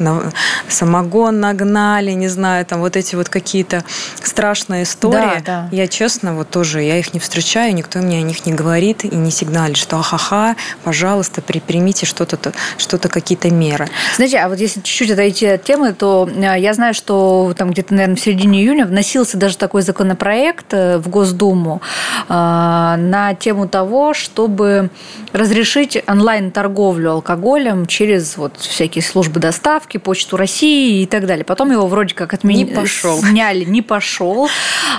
самогон 0.67 1.39
нагнали, 1.39 2.11
не 2.11 2.27
знаю, 2.27 2.65
там 2.65 2.79
вот 2.81 2.95
эти 2.95 3.15
вот 3.15 3.29
какие-то 3.29 3.83
страшные 4.21 4.83
истории. 4.83 5.41
Да, 5.45 5.69
да. 5.69 5.69
Я 5.71 5.87
честно, 5.87 6.35
вот 6.35 6.49
тоже, 6.49 6.81
я 6.81 6.97
их 6.97 7.13
не 7.13 7.19
встречаю, 7.19 7.73
никто 7.73 7.99
мне 7.99 8.19
о 8.19 8.21
них 8.21 8.45
не 8.45 8.53
говорит 8.53 9.03
и 9.03 9.15
не 9.15 9.31
сигналит, 9.31 9.77
что 9.77 9.97
ахаха, 9.97 10.55
пожалуйста, 10.83 11.41
примите 11.41 12.05
что-то, 12.05 12.37
что-то 12.77 13.09
какие-то 13.09 13.49
меры. 13.49 13.87
Знаете, 14.15 14.39
а 14.39 14.49
вот 14.49 14.59
если 14.59 14.81
чуть-чуть 14.81 15.11
отойти 15.11 15.45
от 15.45 15.63
темы, 15.63 15.93
то 15.93 16.29
э, 16.33 16.59
я 16.59 16.73
знаю, 16.73 16.93
что 16.93 17.53
там 17.57 17.71
где-то, 17.71 17.93
наверное, 17.93 18.15
в 18.15 18.19
середине 18.19 18.61
июня 18.61 18.85
вносился 18.85 19.37
даже 19.37 19.57
такой 19.57 19.81
законопроект 19.81 20.73
э, 20.73 20.97
в 20.97 21.09
Госдуму 21.09 21.81
э, 22.27 22.33
на 22.33 23.35
тему 23.39 23.67
того, 23.67 24.13
чтобы 24.13 24.89
разрешить 25.33 26.01
онлайн-торговлю 26.17 27.11
алкоголем 27.11 27.85
через 27.85 28.37
вот 28.37 28.57
всякие 28.57 29.03
службы 29.03 29.39
доставки, 29.39 29.97
Почту 29.97 30.35
России 30.35 31.03
и 31.03 31.05
так 31.05 31.27
далее. 31.27 31.45
Потом 31.45 31.71
его 31.71 31.85
вроде 31.87 32.15
как 32.15 32.33
отменили. 32.33 32.71
Не 32.71 32.75
пошел. 32.75 33.19
Сняли, 33.19 33.65
не 33.65 33.83
пошел. 33.83 34.49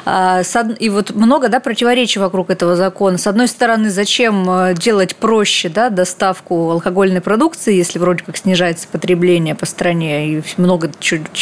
А, 0.04 0.42
и 0.78 0.88
вот 0.88 1.14
много 1.14 1.48
да, 1.48 1.58
противоречий 1.58 2.20
вокруг 2.20 2.50
этого 2.50 2.76
закона. 2.76 3.18
С 3.18 3.26
одной 3.26 3.48
стороны, 3.48 3.90
зачем 3.90 4.48
э, 4.48 4.74
делать 4.74 5.16
проще 5.16 5.68
да, 5.68 5.90
доставку 5.90 6.70
алкогольной 6.70 7.20
продукции, 7.20 7.74
если 7.74 7.98
вроде 7.98 8.22
как 8.22 8.36
снижается 8.36 8.86
потребление 8.86 9.54
по 9.54 9.66
стране, 9.66 10.28
и 10.28 10.42
много 10.56 10.90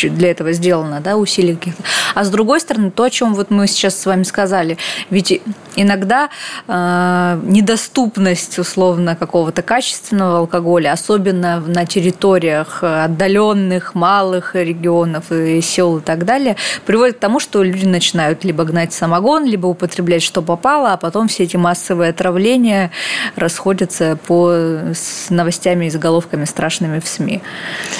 для 0.02 0.30
этого 0.30 0.52
сделано, 0.52 1.00
да, 1.00 1.16
усилий 1.16 1.54
каких-то. 1.54 1.82
А 2.14 2.24
с 2.24 2.30
другой 2.30 2.60
стороны, 2.60 2.90
то, 2.90 3.02
о 3.02 3.10
чем 3.10 3.34
вот 3.34 3.50
мы 3.50 3.66
сейчас 3.66 4.00
с 4.00 4.06
вами 4.06 4.22
сказали, 4.22 4.78
ведь 5.10 5.42
иногда 5.74 6.30
э, 6.66 7.40
недоступность 7.44 8.58
условно 8.58 9.16
какого-то 9.16 9.65
качественного 9.66 10.38
алкоголя, 10.38 10.92
особенно 10.92 11.60
на 11.60 11.84
территориях 11.84 12.82
отдаленных, 12.82 13.94
малых 13.94 14.54
регионов 14.54 15.30
и 15.30 15.60
сел 15.60 15.98
и 15.98 16.00
так 16.00 16.24
далее, 16.24 16.56
приводит 16.86 17.16
к 17.16 17.20
тому, 17.20 17.40
что 17.40 17.62
люди 17.62 17.84
начинают 17.84 18.44
либо 18.44 18.64
гнать 18.64 18.94
самогон, 18.94 19.44
либо 19.44 19.66
употреблять 19.66 20.22
что 20.22 20.40
попало, 20.40 20.92
а 20.92 20.96
потом 20.96 21.28
все 21.28 21.44
эти 21.44 21.56
массовые 21.56 22.10
отравления 22.10 22.90
расходятся 23.34 24.16
по 24.26 24.52
с 24.94 25.28
новостями 25.30 25.86
и 25.86 25.90
заголовками 25.90 26.44
страшными 26.44 27.00
в 27.00 27.08
СМИ. 27.08 27.42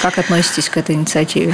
Как 0.01 0.17
относитесь 0.17 0.69
к 0.69 0.77
этой 0.77 0.95
инициативе? 0.95 1.53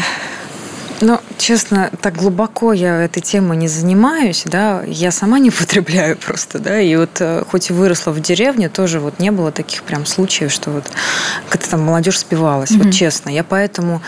Честно, 1.37 1.89
так 2.01 2.15
глубоко 2.15 2.73
я 2.73 3.01
этой 3.01 3.21
темой 3.21 3.57
не 3.57 3.67
занимаюсь, 3.67 4.43
да, 4.45 4.83
я 4.85 5.11
сама 5.11 5.39
не 5.39 5.51
потребляю 5.51 6.17
просто, 6.17 6.59
да, 6.59 6.79
и 6.79 6.95
вот 6.95 7.09
э, 7.19 7.43
хоть 7.49 7.69
и 7.69 7.73
выросла 7.73 8.11
в 8.11 8.19
деревне, 8.19 8.69
тоже 8.69 8.99
вот 8.99 9.19
не 9.19 9.31
было 9.31 9.51
таких 9.51 9.83
прям 9.83 10.05
случаев, 10.05 10.51
что 10.51 10.71
вот 10.71 10.85
как-то 11.49 11.69
там 11.69 11.81
молодежь 11.81 12.19
спивалась, 12.19 12.71
mm-hmm. 12.71 12.83
вот 12.83 12.93
честно. 12.93 13.29
Я 13.29 13.43
поэтому 13.43 14.01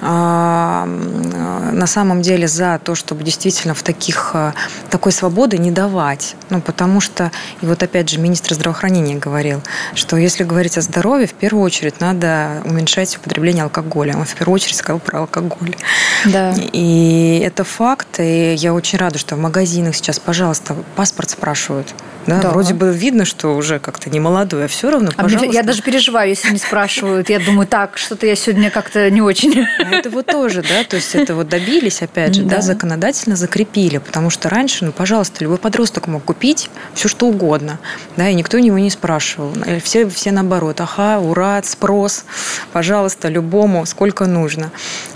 на 0.00 1.86
самом 1.86 2.22
деле 2.22 2.48
за 2.48 2.80
то, 2.82 2.94
чтобы 2.94 3.22
действительно 3.22 3.74
в 3.74 3.82
таких, 3.82 4.30
э, 4.34 4.52
такой 4.90 5.12
свободы 5.12 5.58
не 5.58 5.70
давать. 5.70 6.36
Ну, 6.48 6.60
потому 6.60 7.00
что, 7.00 7.30
и 7.60 7.66
вот 7.66 7.82
опять 7.82 8.08
же 8.08 8.18
министр 8.18 8.54
здравоохранения 8.54 9.16
говорил, 9.16 9.62
что 9.94 10.16
если 10.16 10.44
говорить 10.44 10.78
о 10.78 10.80
здоровье, 10.80 11.26
в 11.26 11.34
первую 11.34 11.64
очередь 11.64 12.00
надо 12.00 12.62
уменьшать 12.64 13.16
употребление 13.16 13.64
алкоголя. 13.64 14.16
Он 14.16 14.24
в 14.24 14.34
первую 14.34 14.54
очередь 14.54 14.76
сказал 14.76 15.00
про 15.00 15.20
алкоголь. 15.20 15.76
Да. 16.24 16.54
И 16.72 17.42
это 17.44 17.64
факт, 17.64 18.20
и 18.20 18.54
я 18.54 18.72
очень 18.74 18.98
рада, 18.98 19.18
что 19.18 19.36
в 19.36 19.38
магазинах 19.38 19.94
сейчас, 19.94 20.18
пожалуйста, 20.18 20.76
паспорт 20.96 21.30
спрашивают. 21.30 21.94
Да, 22.26 22.40
да. 22.40 22.50
Вроде 22.50 22.74
бы 22.74 22.92
видно, 22.92 23.24
что 23.24 23.56
уже 23.56 23.78
как-то 23.78 24.10
не 24.10 24.20
молодой, 24.20 24.66
а 24.66 24.68
все 24.68 24.90
равно, 24.90 25.10
пожалуйста. 25.10 25.50
А 25.50 25.52
я 25.52 25.62
даже 25.62 25.82
переживаю, 25.82 26.28
если 26.28 26.52
не 26.52 26.58
спрашивают. 26.58 27.30
Я 27.30 27.38
думаю, 27.38 27.66
так, 27.66 27.96
что-то 27.96 28.26
я 28.26 28.36
сегодня 28.36 28.70
как-то 28.70 29.10
не 29.10 29.22
очень. 29.22 29.66
А 29.90 29.96
это 29.96 30.10
вот 30.10 30.26
тоже, 30.26 30.62
да, 30.62 30.84
то 30.84 30.96
есть 30.96 31.14
это 31.14 31.34
вот 31.34 31.48
добились, 31.48 32.02
опять 32.02 32.34
же, 32.34 32.42
да. 32.42 32.56
да, 32.56 32.62
законодательно 32.62 33.36
закрепили, 33.36 33.98
потому 33.98 34.30
что 34.30 34.48
раньше, 34.48 34.84
ну, 34.84 34.92
пожалуйста, 34.92 35.42
любой 35.44 35.58
подросток 35.58 36.06
мог 36.06 36.24
купить 36.24 36.70
все, 36.94 37.08
что 37.08 37.26
угодно, 37.26 37.78
да, 38.16 38.28
и 38.28 38.34
никто 38.34 38.58
него 38.58 38.78
не 38.78 38.90
спрашивал. 38.90 39.52
Все, 39.82 40.08
все 40.08 40.32
наоборот, 40.32 40.80
ага, 40.80 41.18
ура, 41.18 41.62
спрос, 41.64 42.24
пожалуйста, 42.72 43.28
любому, 43.28 43.86
сколько 43.86 44.26
нужно. 44.26 44.70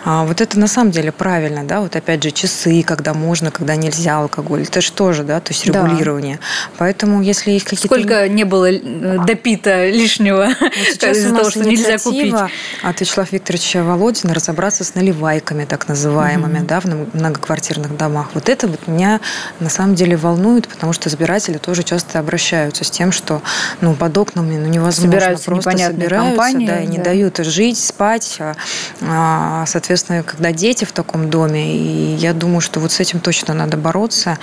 А 0.05 0.25
вот 0.25 0.41
это 0.41 0.59
на 0.59 0.67
самом 0.67 0.91
деле 0.91 1.13
правильно, 1.13 1.65
да, 1.65 1.81
вот 1.81 1.97
опять 1.97 2.23
же 2.23 2.31
часы, 2.31 2.83
когда 2.83 3.15
можно, 3.15 3.51
когда 3.51 3.77
нельзя 3.77 4.19
алкоголь, 4.19 4.63
это 4.63 4.81
же 4.81 4.93
тоже, 4.93 5.23
да, 5.23 5.41
то 5.41 5.53
есть 5.53 5.65
регулирование. 5.67 6.37
Да. 6.37 6.43
Поэтому 6.79 7.23
если 7.23 7.53
есть 7.53 7.65
какие-то... 7.65 7.87
Сколько 7.87 8.29
не 8.29 8.45
было 8.45 8.71
э, 8.71 9.19
допито 9.27 9.89
лишнего 9.89 10.49
вот 10.61 11.03
из-за 11.11 11.35
того, 11.35 11.51
что 11.51 11.65
нельзя 11.65 11.99
купить. 11.99 12.35
от 12.83 13.01
Вячеслава 13.01 13.29
Викторовича 13.31 13.83
Володина 13.83 14.35
разобраться 14.65 14.85
с 14.85 14.95
наливайками, 14.95 15.65
так 15.65 15.89
называемыми, 15.89 16.59
mm-hmm. 16.59 16.67
да, 16.67 16.81
в 16.81 17.15
многоквартирных 17.15 17.97
домах. 17.97 18.29
Вот 18.35 18.49
это 18.49 18.67
вот 18.67 18.87
меня 18.87 19.21
на 19.61 19.69
самом 19.69 19.95
деле 19.95 20.17
волнует, 20.17 20.69
потому 20.69 20.93
что 20.93 21.09
избиратели 21.09 21.59
тоже 21.59 21.83
часто 21.83 22.19
обращаются 22.19 22.85
с 22.85 22.91
тем, 22.91 23.13
что 23.13 23.43
ну, 23.81 23.95
под 23.95 24.17
окнами 24.17 24.57
ну, 24.57 24.67
невозможно 24.67 25.13
собираются 25.13 25.45
просто 25.45 25.71
собираются, 25.71 26.31
компании, 26.31 26.67
да, 26.67 26.81
и 26.81 26.87
не 26.87 26.99
дают 26.99 27.37
жить, 27.39 27.79
спать, 27.79 28.37
а, 28.41 28.55
а, 29.03 29.65
соответственно, 29.67 29.95
соответственно, 29.95 30.23
когда 30.23 30.53
дети 30.53 30.85
в 30.85 30.93
таком 30.93 31.31
доме, 31.31 31.77
и 31.77 32.15
я 32.17 32.33
думаю, 32.33 32.61
что 32.61 32.81
вот 32.81 32.93
с 32.93 33.01
этим 33.01 33.21
точно 33.21 33.55
надо 33.55 33.77
бороться, 33.77 34.39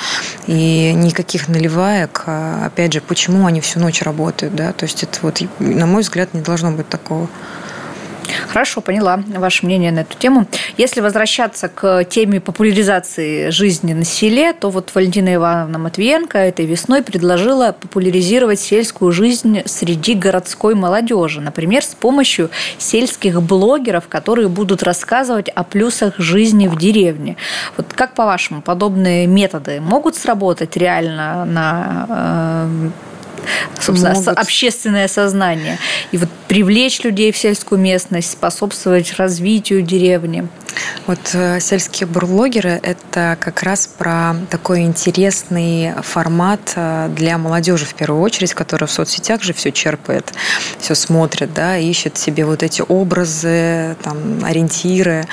и 0.47 0.93
никаких 0.93 1.47
наливаек, 1.47 2.23
а, 2.27 2.65
опять 2.67 2.93
же, 2.93 3.01
почему 3.01 3.47
они 3.47 3.59
всю 3.59 3.79
ночь 3.79 4.01
работают, 4.01 4.55
да, 4.55 4.71
то 4.71 4.85
есть 4.85 5.03
это 5.03 5.17
вот, 5.21 5.41
на 5.59 5.85
мой 5.85 6.01
взгляд, 6.01 6.33
не 6.33 6.41
должно 6.41 6.71
быть 6.71 6.87
такого. 6.87 7.27
Хорошо, 8.47 8.81
поняла 8.81 9.23
ваше 9.27 9.65
мнение 9.65 9.91
на 9.91 9.99
эту 9.99 10.17
тему. 10.17 10.47
Если 10.77 11.01
возвращаться 11.01 11.67
к 11.67 12.03
теме 12.05 12.39
популяризации 12.39 13.49
жизни 13.49 13.93
на 13.93 14.03
селе, 14.03 14.53
то 14.53 14.69
вот 14.69 14.91
Валентина 14.93 15.35
Ивановна 15.35 15.79
Матвиенко 15.79 16.37
этой 16.37 16.65
весной 16.65 17.03
предложила 17.03 17.71
популяризировать 17.71 18.59
сельскую 18.59 19.11
жизнь 19.11 19.61
среди 19.65 20.13
городской 20.13 20.75
молодежи, 20.75 21.41
например, 21.41 21.83
с 21.83 21.95
помощью 21.95 22.49
сельских 22.77 23.41
блогеров, 23.41 24.07
которые 24.07 24.47
будут 24.47 24.83
рассказывать 24.83 25.49
о 25.49 25.63
плюсах 25.63 26.17
жизни 26.17 26.67
в 26.67 26.77
деревне. 26.77 27.37
Вот 27.77 27.93
как 27.93 28.13
по-вашему, 28.13 28.61
подобные 28.61 29.27
методы 29.27 29.79
могут 29.81 30.15
сработать 30.15 30.75
реально 30.77 31.45
на 31.45 32.05
э, 32.09 32.89
собственно, 33.79 34.13
могут... 34.13 34.37
общественное 34.37 35.07
сознание. 35.07 35.77
И 36.11 36.17
вот 36.17 36.29
привлечь 36.47 37.01
людей 37.03 37.31
в 37.31 37.37
сельскую 37.37 37.79
местность, 37.79 38.31
способствовать 38.31 39.13
развитию 39.13 39.81
деревни. 39.81 40.47
Вот 41.07 41.19
э, 41.33 41.59
сельские 41.59 42.07
блогеры– 42.07 42.79
это 42.83 43.37
как 43.39 43.63
раз 43.63 43.87
про 43.87 44.35
такой 44.49 44.81
интересный 44.81 45.93
формат 46.01 46.73
э, 46.75 47.09
для 47.15 47.37
молодежи 47.37 47.85
в 47.85 47.93
первую 47.93 48.21
очередь, 48.21 48.53
которая 48.53 48.87
в 48.87 48.91
соцсетях 48.91 49.41
же 49.43 49.53
все 49.53 49.71
черпает, 49.71 50.33
все 50.79 50.95
смотрит, 50.95 51.53
да, 51.53 51.77
ищет 51.77 52.17
себе 52.17 52.45
вот 52.45 52.63
эти 52.63 52.83
образы, 52.87 53.95
там, 54.03 54.43
ориентиры. 54.43 55.25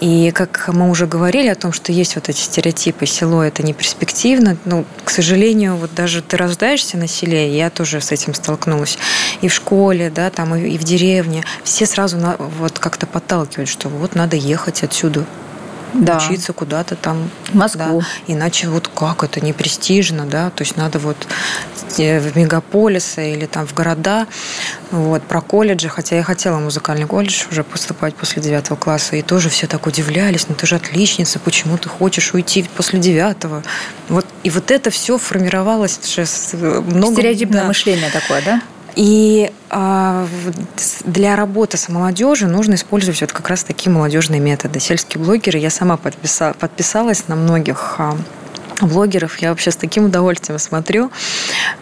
И 0.00 0.30
как 0.30 0.68
мы 0.68 0.88
уже 0.88 1.06
говорили 1.06 1.48
о 1.48 1.54
том, 1.54 1.72
что 1.72 1.92
есть 1.92 2.14
вот 2.14 2.28
эти 2.28 2.38
стереотипы, 2.38 3.06
село 3.06 3.42
это 3.42 3.62
не 3.62 3.72
перспективно, 3.72 4.56
ну, 4.64 4.84
к 5.04 5.10
сожалению, 5.10 5.76
вот 5.76 5.94
даже 5.94 6.22
ты 6.22 6.36
рождаешься 6.36 6.96
на 6.96 7.06
селе, 7.06 7.19
я 7.26 7.70
тоже 7.70 8.00
с 8.00 8.12
этим 8.12 8.34
столкнулась, 8.34 8.98
и 9.40 9.48
в 9.48 9.54
школе, 9.54 10.10
да, 10.10 10.30
там, 10.30 10.54
и 10.54 10.78
в 10.78 10.84
деревне, 10.84 11.44
все 11.64 11.86
сразу 11.86 12.16
на, 12.16 12.36
вот 12.38 12.78
как-то 12.78 13.06
подталкивают, 13.06 13.68
что 13.68 13.88
вот 13.88 14.14
надо 14.14 14.36
ехать 14.36 14.82
отсюда, 14.82 15.24
да. 15.94 16.18
учиться 16.18 16.52
куда-то 16.52 16.96
там. 16.96 17.30
В 17.50 17.54
Москву. 17.54 18.00
Да. 18.00 18.06
Иначе 18.26 18.68
вот 18.68 18.88
как 18.88 19.24
это 19.24 19.40
не 19.40 19.52
престижно, 19.52 20.26
да, 20.26 20.50
то 20.50 20.62
есть 20.62 20.76
надо 20.76 20.98
вот 20.98 21.16
э, 21.98 22.20
в 22.20 22.36
мегаполисы 22.36 23.32
или 23.32 23.46
там 23.46 23.66
в 23.66 23.74
города, 23.74 24.26
вот, 24.90 25.22
про 25.22 25.40
колледжи, 25.40 25.88
хотя 25.88 26.16
я 26.16 26.22
хотела 26.22 26.58
в 26.58 26.62
музыкальный 26.62 27.06
колледж 27.06 27.44
уже 27.50 27.64
поступать 27.64 28.14
после 28.14 28.42
девятого 28.42 28.76
класса, 28.76 29.16
и 29.16 29.22
тоже 29.22 29.48
все 29.48 29.66
так 29.66 29.86
удивлялись, 29.86 30.46
ну 30.48 30.54
ты 30.54 30.66
же 30.66 30.76
отличница, 30.76 31.38
почему 31.38 31.78
ты 31.78 31.88
хочешь 31.88 32.34
уйти 32.34 32.68
после 32.76 32.98
девятого? 32.98 33.62
Вот, 34.08 34.26
и 34.42 34.50
вот 34.50 34.70
это 34.70 34.90
все 34.90 35.18
формировалось 35.18 35.98
уже 36.02 36.26
много... 36.82 37.14
Стереотипное 37.14 37.62
да. 37.62 37.68
мышление 37.68 38.10
такое, 38.10 38.42
да? 38.42 38.62
И 38.96 39.52
для 39.70 41.36
работы 41.36 41.76
с 41.76 41.88
молодежью 41.88 42.48
нужно 42.48 42.74
использовать 42.74 43.20
вот 43.20 43.32
как 43.32 43.48
раз 43.48 43.62
такие 43.62 43.92
молодежные 43.92 44.40
методы. 44.40 44.80
Сельские 44.80 45.22
блогеры, 45.22 45.58
я 45.58 45.70
сама 45.70 45.96
подписа, 45.96 46.54
подписалась 46.58 47.28
на 47.28 47.36
многих 47.36 47.94
а, 47.98 48.16
блогеров 48.80 49.38
я 49.38 49.50
вообще 49.50 49.70
с 49.70 49.76
таким 49.76 50.06
удовольствием 50.06 50.58
смотрю, 50.58 51.12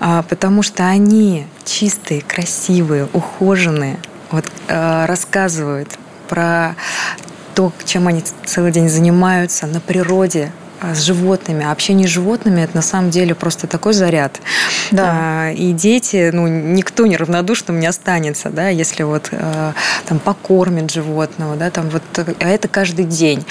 а, 0.01 0.23
потому 0.23 0.63
что 0.63 0.87
они 0.87 1.47
чистые, 1.65 2.21
красивые, 2.21 3.09
ухоженные, 3.13 3.99
вот 4.31 4.45
рассказывают 4.69 5.89
про 6.29 6.75
то, 7.55 7.73
чем 7.87 8.07
они 8.07 8.23
целый 8.45 8.71
день 8.71 8.91
занимаются 8.91 9.67
на 9.67 9.81
природе, 9.81 10.53
а, 10.53 10.68
с 10.83 11.01
животными. 11.01 11.65
А 11.65 11.73
общение 11.73 12.07
с 12.09 12.11
животными 12.11 12.61
это 12.61 12.77
на 12.77 12.83
самом 12.83 13.11
деле 13.11 13.35
просто 13.35 13.67
такой 13.67 13.93
заряд. 13.93 14.41
Да. 14.91 15.13
А, 15.15 15.51
и 15.53 15.73
дети, 15.73 16.31
ну, 16.33 16.47
никто 16.47 17.07
неравнодушным 17.07 17.79
не 17.81 17.87
останется, 17.87 18.51
да, 18.51 18.69
если 18.69 19.03
вот 19.03 19.29
а, 19.33 19.75
там 20.07 20.19
покормит 20.19 20.91
животного, 20.91 21.57
да, 21.57 21.71
там 21.71 21.91
вот, 21.91 22.03
а 22.17 22.49
это 22.49 22.69
каждый 22.69 23.05
день. 23.05 23.45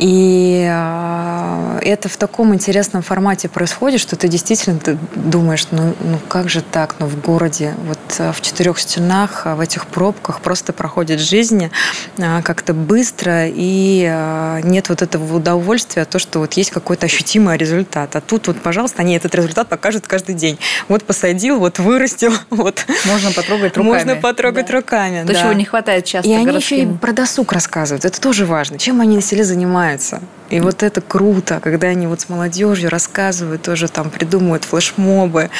И 0.00 0.66
а, 0.66 1.78
это 1.82 2.08
в 2.08 2.16
таком 2.16 2.54
интересном 2.54 3.02
формате 3.02 3.50
происходит, 3.50 4.00
что 4.00 4.16
ты 4.16 4.28
действительно 4.28 4.78
ты 4.78 4.96
думаешь, 5.14 5.66
ну, 5.72 5.94
ну 6.00 6.18
как 6.26 6.48
же 6.48 6.62
так, 6.62 6.96
ну 7.00 7.06
в 7.06 7.20
городе, 7.20 7.74
вот 7.86 7.98
а, 8.18 8.32
в 8.32 8.40
четырех 8.40 8.78
стенах, 8.78 9.42
а, 9.44 9.56
в 9.56 9.60
этих 9.60 9.86
пробках 9.86 10.40
просто 10.40 10.72
проходит 10.72 11.20
жизнь 11.20 11.70
как-то 12.16 12.72
быстро, 12.72 13.46
и 13.46 14.60
нет 14.64 14.88
вот 14.88 15.02
этого 15.02 15.36
удовольствия, 15.36 16.06
то, 16.06 16.18
что 16.18 16.38
вот 16.38 16.54
есть 16.54 16.70
какой-то 16.70 17.04
ощутимый 17.04 17.58
результат. 17.58 18.16
А 18.16 18.22
тут 18.22 18.46
вот, 18.46 18.60
пожалуйста, 18.60 19.02
они 19.02 19.14
этот 19.16 19.34
результат 19.34 19.68
покажут 19.68 20.06
каждый 20.06 20.34
день. 20.34 20.58
Вот 20.88 21.04
посадил, 21.04 21.58
вот 21.58 21.78
вырастил, 21.78 22.32
вот. 22.50 22.86
Можно 23.04 23.32
потрогать 23.32 23.76
руками. 23.76 23.92
Можно 23.92 24.16
потрогать 24.16 24.66
да. 24.66 24.72
руками, 24.72 25.26
То, 25.26 25.34
да. 25.34 25.42
чего 25.42 25.52
не 25.52 25.66
хватает 25.66 26.06
часто 26.06 26.30
И 26.30 26.32
городским. 26.32 26.76
они 26.76 26.84
еще 26.86 26.94
и 26.94 26.98
про 26.98 27.12
досуг 27.12 27.52
рассказывают. 27.52 28.06
Это 28.06 28.18
тоже 28.18 28.46
важно. 28.46 28.78
Чем 28.78 29.02
они 29.02 29.16
на 29.16 29.22
селе 29.22 29.44
занимаются? 29.44 29.89
Занимается. 29.90 30.20
И 30.50 30.60
вот 30.60 30.82
это 30.82 31.00
круто, 31.00 31.60
когда 31.62 31.88
они 31.88 32.06
вот 32.06 32.20
с 32.20 32.28
молодежью 32.28 32.90
рассказывают, 32.90 33.62
тоже 33.62 33.88
там 33.88 34.10
придумывают 34.10 34.64
флешмобы, 34.64 35.50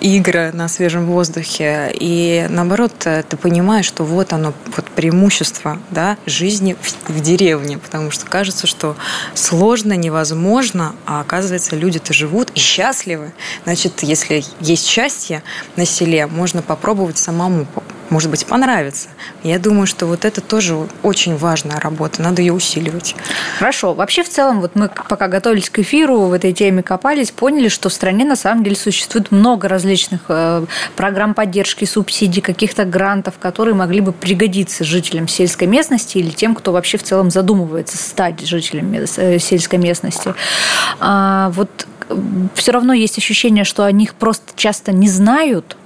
игры 0.00 0.50
на 0.52 0.68
свежем 0.68 1.06
воздухе. 1.06 1.90
И 1.94 2.46
наоборот, 2.50 2.92
ты 2.98 3.36
понимаешь, 3.36 3.86
что 3.86 4.04
вот 4.04 4.32
оно, 4.32 4.52
вот 4.76 4.86
преимущество 4.86 5.78
да, 5.90 6.16
жизни 6.26 6.76
в, 6.80 7.12
в 7.12 7.20
деревне. 7.20 7.78
Потому 7.78 8.10
что 8.10 8.26
кажется, 8.26 8.66
что 8.66 8.96
сложно, 9.34 9.94
невозможно, 9.96 10.94
а 11.06 11.20
оказывается, 11.20 11.76
люди-то 11.76 12.12
живут 12.12 12.50
и 12.54 12.58
счастливы. 12.58 13.32
Значит, 13.64 14.02
если 14.02 14.44
есть 14.60 14.86
счастье 14.86 15.42
на 15.76 15.86
селе, 15.86 16.26
можно 16.26 16.60
попробовать 16.62 17.18
самому 17.18 17.66
может 18.10 18.30
быть, 18.30 18.44
понравится. 18.44 19.08
Я 19.44 19.58
думаю, 19.58 19.86
что 19.86 20.06
вот 20.06 20.24
это 20.24 20.40
тоже 20.40 20.76
очень 21.02 21.36
важная 21.36 21.78
работа, 21.78 22.20
надо 22.20 22.42
ее 22.42 22.52
усиливать. 22.52 23.14
Хорошо. 23.58 23.94
Вообще, 23.94 24.24
в 24.24 24.28
целом, 24.28 24.39
вот 24.48 24.74
мы 24.74 24.90
пока 25.08 25.28
готовились 25.28 25.70
к 25.70 25.78
эфиру, 25.80 26.20
в 26.22 26.32
этой 26.32 26.52
теме 26.52 26.82
копались, 26.82 27.30
поняли, 27.30 27.68
что 27.68 27.88
в 27.88 27.92
стране 27.92 28.24
на 28.24 28.36
самом 28.36 28.64
деле 28.64 28.76
существует 28.76 29.30
много 29.30 29.68
различных 29.68 30.22
э, 30.28 30.64
программ 30.96 31.34
поддержки, 31.34 31.84
субсидий, 31.84 32.42
каких-то 32.42 32.84
грантов, 32.84 33.38
которые 33.38 33.74
могли 33.74 34.00
бы 34.00 34.12
пригодиться 34.12 34.84
жителям 34.84 35.28
сельской 35.28 35.66
местности 35.66 36.18
или 36.18 36.30
тем, 36.30 36.54
кто 36.54 36.72
вообще 36.72 36.98
в 36.98 37.02
целом 37.02 37.30
задумывается 37.30 37.96
стать 37.96 38.40
жителем 38.46 38.92
э, 38.92 39.38
сельской 39.38 39.78
местности. 39.78 40.34
А 41.00 41.50
вот 41.50 41.86
все 42.54 42.72
равно 42.72 42.92
есть 42.92 43.18
ощущение, 43.18 43.64
что 43.64 43.84
о 43.84 43.92
них 43.92 44.14
просто 44.14 44.52
часто 44.56 44.92
не 44.92 45.08
знают, 45.08 45.76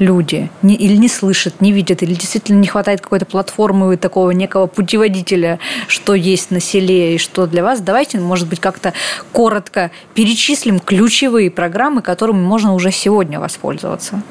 люди 0.00 0.50
не, 0.62 0.74
или 0.74 0.96
не 0.96 1.08
слышат, 1.08 1.60
не 1.60 1.72
видят, 1.72 2.02
или 2.02 2.14
действительно 2.14 2.58
не 2.58 2.66
хватает 2.66 3.00
какой-то 3.00 3.26
платформы 3.26 3.96
такого 3.96 4.30
некого 4.30 4.66
путеводителя, 4.66 5.58
что 5.86 6.14
есть 6.14 6.50
на 6.50 6.60
селе 6.60 7.14
и 7.14 7.18
что 7.18 7.46
для 7.46 7.62
вас. 7.62 7.80
Давайте, 7.80 8.18
может 8.18 8.48
быть, 8.48 8.60
как-то 8.60 8.92
коротко 9.32 9.90
перечислим 10.14 10.80
ключевые 10.80 11.50
программы, 11.50 12.02
которыми 12.02 12.40
можно 12.40 12.74
уже 12.74 12.90
сегодня 12.90 13.38
воспользоваться. 13.40 14.22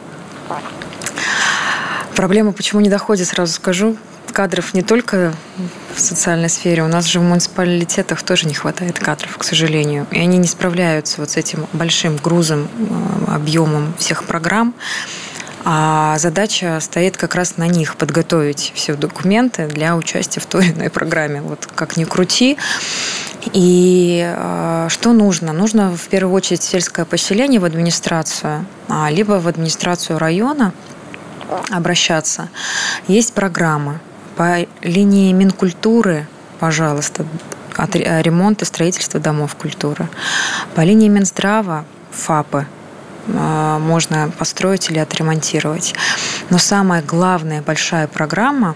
Проблема, 2.15 2.51
почему 2.51 2.81
не 2.81 2.89
доходит, 2.89 3.27
сразу 3.27 3.53
скажу. 3.53 3.95
Кадров 4.33 4.73
не 4.73 4.83
только 4.83 5.33
в 5.95 5.99
социальной 5.99 6.49
сфере, 6.49 6.83
у 6.83 6.87
нас 6.87 7.05
же 7.05 7.19
в 7.19 7.23
муниципалитетах 7.23 8.21
тоже 8.23 8.47
не 8.47 8.53
хватает 8.53 8.99
кадров, 8.99 9.37
к 9.37 9.43
сожалению. 9.43 10.05
И 10.11 10.19
они 10.19 10.37
не 10.37 10.47
справляются 10.47 11.19
вот 11.21 11.31
с 11.31 11.37
этим 11.37 11.65
большим 11.73 12.17
грузом, 12.17 12.67
э, 12.77 13.33
объемом 13.33 13.93
всех 13.97 14.25
программ. 14.25 14.73
А 15.65 16.17
задача 16.17 16.79
стоит 16.79 17.17
как 17.17 17.35
раз 17.35 17.57
на 17.57 17.67
них 17.67 17.97
подготовить 17.97 18.71
все 18.75 18.95
документы 18.95 19.67
для 19.67 19.95
участия 19.95 20.39
в 20.39 20.45
той 20.45 20.65
или 20.65 20.73
иной 20.73 20.89
программе. 20.89 21.41
Вот 21.41 21.67
как 21.75 21.97
ни 21.97 22.05
крути. 22.05 22.57
И 23.53 24.23
э, 24.25 24.87
что 24.89 25.13
нужно? 25.13 25.53
Нужно 25.53 25.95
в 25.95 26.07
первую 26.07 26.33
очередь 26.33 26.63
сельское 26.63 27.05
поселение 27.05 27.59
в 27.59 27.65
администрацию, 27.65 28.65
а, 28.87 29.09
либо 29.09 29.33
в 29.33 29.47
администрацию 29.47 30.17
района 30.19 30.73
обращаться. 31.71 32.49
Есть 33.07 33.33
программы 33.33 33.99
по 34.35 34.65
линии 34.81 35.31
Минкультуры, 35.33 36.27
пожалуйста, 36.59 37.25
от 37.75 37.95
ремонта 37.95 38.65
строительства 38.65 39.19
домов 39.19 39.55
культуры. 39.55 40.09
По 40.75 40.81
линии 40.81 41.07
Минздрава 41.07 41.85
ФАПы– 42.11 42.65
можно 43.33 44.31
построить 44.37 44.89
или 44.89 44.99
отремонтировать. 44.99 45.93
Но 46.49 46.57
самая 46.57 47.01
главная 47.01 47.61
большая 47.61 48.07
программа 48.07 48.75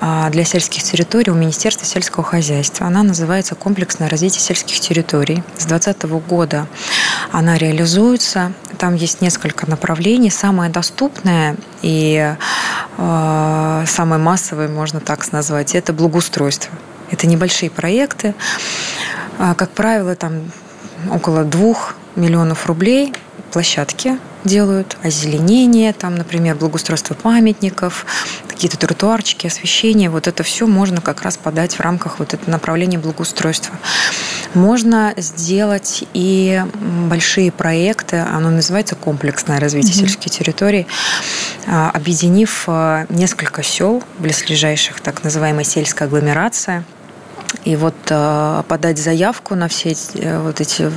а, 0.00 0.28
для 0.30 0.44
сельских 0.44 0.82
территорий 0.82 1.30
у 1.30 1.34
Министерства 1.34 1.86
сельского 1.86 2.24
хозяйства. 2.24 2.86
Она 2.86 3.02
называется 3.02 3.54
«Комплексное 3.54 4.08
развитие 4.08 4.40
сельских 4.40 4.80
территорий». 4.80 5.42
С 5.56 5.66
2020 5.66 6.02
года 6.26 6.66
она 7.32 7.56
реализуется. 7.58 8.52
Там 8.78 8.94
есть 8.94 9.20
несколько 9.20 9.68
направлений. 9.68 10.30
Самое 10.30 10.70
доступное 10.70 11.56
и 11.82 12.34
э, 12.98 13.84
самое 13.86 14.20
массовое, 14.20 14.68
можно 14.68 15.00
так 15.00 15.30
назвать, 15.32 15.74
это 15.74 15.92
благоустройство. 15.92 16.72
Это 17.10 17.26
небольшие 17.26 17.70
проекты. 17.70 18.34
Как 19.38 19.70
правило, 19.70 20.16
там 20.16 20.50
около 21.10 21.44
двух 21.44 21.94
миллионов 22.16 22.66
рублей 22.66 23.12
площадки 23.56 24.18
делают, 24.44 24.98
озеленение, 25.02 25.94
там, 25.94 26.14
например, 26.14 26.56
благоустройство 26.56 27.14
памятников, 27.14 28.04
какие-то 28.46 28.76
тротуарчики, 28.76 29.46
освещение. 29.46 30.10
Вот 30.10 30.28
это 30.28 30.42
все 30.42 30.66
можно 30.66 31.00
как 31.00 31.22
раз 31.22 31.38
подать 31.38 31.72
в 31.72 31.80
рамках 31.80 32.18
вот 32.18 32.34
этого 32.34 32.50
направления 32.50 32.98
благоустройства. 32.98 33.74
Можно 34.52 35.14
сделать 35.16 36.04
и 36.12 36.62
большие 37.08 37.50
проекты, 37.50 38.18
оно 38.18 38.50
называется 38.50 38.94
комплексное 38.94 39.58
развитие 39.58 39.94
mm-hmm. 39.94 40.00
сельских 40.00 40.30
территорий, 40.30 40.86
а, 41.66 41.90
объединив 41.94 42.64
а, 42.66 43.06
несколько 43.08 43.62
сел 43.62 44.02
близлежащих, 44.18 45.00
так 45.00 45.24
называемая 45.24 45.64
сельская 45.64 46.04
агломерация– 46.04 46.84
и 47.64 47.76
вот 47.76 47.94
э, 48.10 48.62
подать 48.68 48.98
заявку 48.98 49.54
на 49.54 49.68
все 49.68 49.94
э, 50.14 50.40
вот 50.40 50.60
эти, 50.60 50.90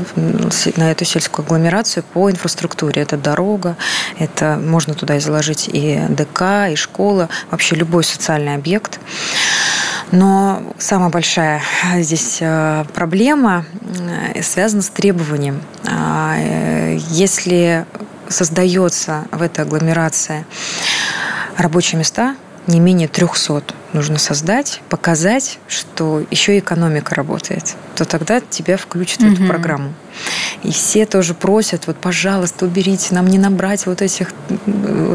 на 0.78 0.92
эту 0.92 1.06
сельскую 1.06 1.46
агломерацию 1.46 2.04
по 2.04 2.30
инфраструктуре. 2.30 3.02
Это 3.02 3.18
дорога, 3.18 3.76
это 4.18 4.60
можно 4.62 4.94
туда 4.94 5.16
и 5.16 5.20
заложить 5.20 5.70
и 5.72 6.02
ДК, 6.10 6.72
и 6.72 6.76
школа, 6.76 7.30
вообще 7.52 7.76
любой 7.76 8.04
социальный 8.04 8.56
объект. 8.56 9.00
Но 10.12 10.64
самая 10.78 11.10
большая 11.10 11.62
здесь 11.98 12.38
э, 12.40 12.86
проблема 12.94 13.66
связана 14.42 14.82
с 14.82 14.90
требованием. 14.90 15.62
А, 15.88 16.36
если 17.10 17.86
создается 18.28 19.26
в 19.32 19.42
этой 19.42 19.66
агломерации 19.66 20.46
рабочие 21.58 22.00
места, 22.00 22.36
не 22.70 22.80
менее 22.80 23.08
300 23.08 23.64
нужно 23.94 24.18
создать, 24.20 24.82
показать, 24.90 25.60
что 25.68 26.24
еще 26.32 26.56
и 26.56 26.60
экономика 26.60 27.16
работает, 27.16 27.76
то 27.96 28.06
тогда 28.06 28.40
тебя 28.40 28.78
включат 28.78 29.22
в 29.22 29.34
эту 29.34 29.46
программу. 29.46 29.94
И 30.64 30.72
все 30.72 31.06
тоже 31.06 31.34
просят, 31.34 31.88
вот, 31.88 31.98
пожалуйста, 31.98 32.66
уберите, 32.66 33.16
нам 33.16 33.28
не 33.28 33.38
набрать 33.38 33.86
вот 33.86 34.02
этих 34.02 34.34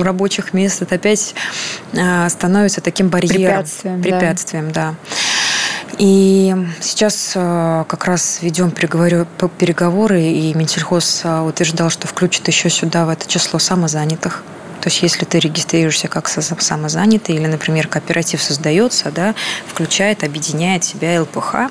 рабочих 0.01 0.55
мест. 0.55 0.83
Это 0.83 0.97
опять 0.97 1.35
а, 1.97 2.29
становится 2.29 2.81
таким 2.81 3.09
барьером. 3.09 3.37
Препятствием, 3.37 4.03
Препятствием, 4.03 4.73
да. 4.73 4.91
да. 4.91 4.95
И 5.99 6.55
сейчас 6.81 7.33
а, 7.37 7.85
как 7.85 8.07
раз 8.07 8.39
ведем 8.41 8.71
переговоры, 8.71 10.23
и 10.23 10.55
Минсельхоз 10.55 11.21
а, 11.25 11.45
утверждал, 11.45 11.91
что 11.91 12.09
включит 12.09 12.49
еще 12.49 12.71
сюда 12.71 13.07
в 13.07 13.11
это 13.11 13.29
число 13.29 13.59
самозанятых. 13.59 14.43
То 14.85 14.91
есть, 14.91 15.01
если 15.01 15.25
ты 15.25 15.39
регистрируешься 15.39 16.09
как 16.09 16.29
самозанятый 16.29 17.37
или, 17.37 17.47
например, 17.47 17.89
кооператив 17.89 18.43
создается, 18.43 19.11
да, 19.11 19.35
включает, 19.67 20.23
объединяет 20.23 20.85
себя 20.85 21.23
ЛПХ, 21.23 21.71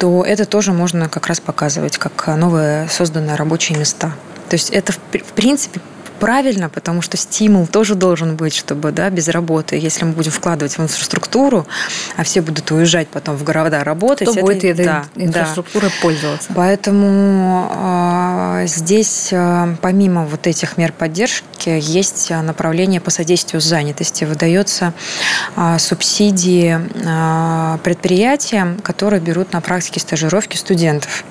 то 0.00 0.24
это 0.24 0.44
тоже 0.44 0.72
можно 0.72 1.08
как 1.08 1.28
раз 1.28 1.38
показывать 1.38 1.98
как 1.98 2.26
новые 2.36 2.88
созданные 2.88 3.36
рабочие 3.36 3.78
места. 3.78 4.08
То 4.48 4.54
есть 4.54 4.70
это, 4.70 4.92
в 4.92 4.98
принципе, 5.36 5.80
правильно, 6.16 6.68
потому 6.68 7.02
что 7.02 7.16
стимул 7.16 7.66
тоже 7.66 7.94
должен 7.94 8.36
быть, 8.36 8.54
чтобы 8.54 8.92
да, 8.92 9.10
без 9.10 9.28
работы, 9.28 9.76
если 9.76 10.04
мы 10.04 10.12
будем 10.12 10.30
вкладывать 10.30 10.76
в 10.76 10.82
инфраструктуру, 10.82 11.66
а 12.16 12.24
все 12.24 12.40
будут 12.40 12.70
уезжать 12.70 13.08
потом 13.08 13.36
в 13.36 13.44
города 13.44 13.84
работать. 13.84 14.28
Кто 14.28 14.38
это, 14.38 14.46
будет 14.46 14.64
этой 14.64 14.84
да, 14.84 15.04
инфраструктурой 15.14 15.90
да. 15.90 15.94
пользоваться? 16.02 16.52
Поэтому 16.54 17.70
э, 17.74 18.66
здесь, 18.66 19.28
э, 19.32 19.76
помимо 19.80 20.24
вот 20.24 20.46
этих 20.46 20.76
мер 20.76 20.92
поддержки, 20.92 21.68
есть 21.68 22.30
направление 22.30 23.00
по 23.00 23.10
содействию 23.10 23.60
занятости. 23.60 24.24
Выдается 24.24 24.92
э, 25.56 25.78
субсидии 25.78 26.78
э, 26.78 27.78
предприятиям, 27.82 28.78
которые 28.80 29.20
берут 29.20 29.52
на 29.52 29.60
практике 29.60 30.00
стажировки 30.00 30.56
студентов 30.56 31.24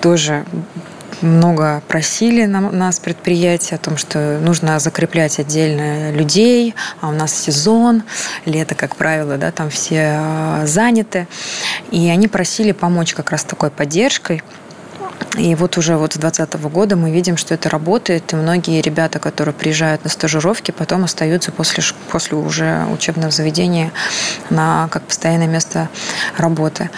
тоже 0.00 0.44
много 1.22 1.82
просили 1.88 2.44
нас 2.46 2.98
предприятия 2.98 3.76
о 3.76 3.78
том, 3.78 3.96
что 3.96 4.38
нужно 4.40 4.78
закреплять 4.78 5.38
отдельно 5.38 6.10
людей, 6.12 6.74
а 7.00 7.08
у 7.08 7.12
нас 7.12 7.34
сезон, 7.34 8.02
лето, 8.44 8.74
как 8.74 8.96
правило, 8.96 9.36
да, 9.36 9.50
там 9.50 9.70
все 9.70 10.16
а, 10.18 10.66
заняты. 10.66 11.26
И 11.90 12.08
они 12.08 12.28
просили 12.28 12.72
помочь 12.72 13.14
как 13.14 13.30
раз 13.30 13.44
такой 13.44 13.70
поддержкой. 13.70 14.42
И 15.38 15.54
вот 15.54 15.76
уже 15.76 15.96
вот 15.96 16.14
с 16.14 16.16
2020 16.16 16.72
года 16.72 16.96
мы 16.96 17.10
видим, 17.10 17.36
что 17.36 17.54
это 17.54 17.68
работает, 17.68 18.32
и 18.32 18.36
многие 18.36 18.80
ребята, 18.80 19.18
которые 19.18 19.54
приезжают 19.54 20.04
на 20.04 20.10
стажировки, 20.10 20.70
потом 20.70 21.04
остаются 21.04 21.52
после, 21.52 21.82
после 22.10 22.36
уже 22.36 22.86
учебного 22.92 23.30
заведения 23.30 23.92
на 24.50 24.88
как 24.90 25.02
постоянное 25.02 25.46
место 25.46 25.88
работы. 26.36 26.90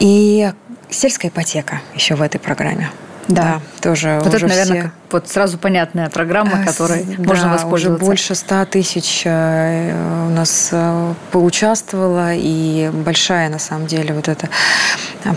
И 0.00 0.52
Сельская 0.90 1.28
ипотека 1.28 1.80
еще 1.94 2.14
в 2.14 2.22
этой 2.22 2.38
программе. 2.38 2.90
Да, 3.28 3.54
да 3.54 3.60
тоже 3.78 4.20
вот 4.22 4.34
это, 4.34 4.46
наверное, 4.46 4.80
все... 4.80 4.92
вот 5.10 5.28
сразу 5.28 5.58
понятная 5.58 6.10
программа, 6.10 6.64
которой 6.64 7.04
да, 7.04 7.24
можно 7.24 7.52
воспользоваться. 7.52 8.02
уже 8.02 8.06
больше 8.06 8.34
ста 8.34 8.64
тысяч 8.64 9.22
э, 9.24 10.26
у 10.26 10.30
нас 10.30 10.68
э, 10.72 11.14
поучаствовало, 11.30 12.34
и 12.34 12.90
большая, 12.92 13.48
на 13.48 13.58
самом 13.58 13.86
деле, 13.86 14.14
вот 14.14 14.28
эта 14.28 14.48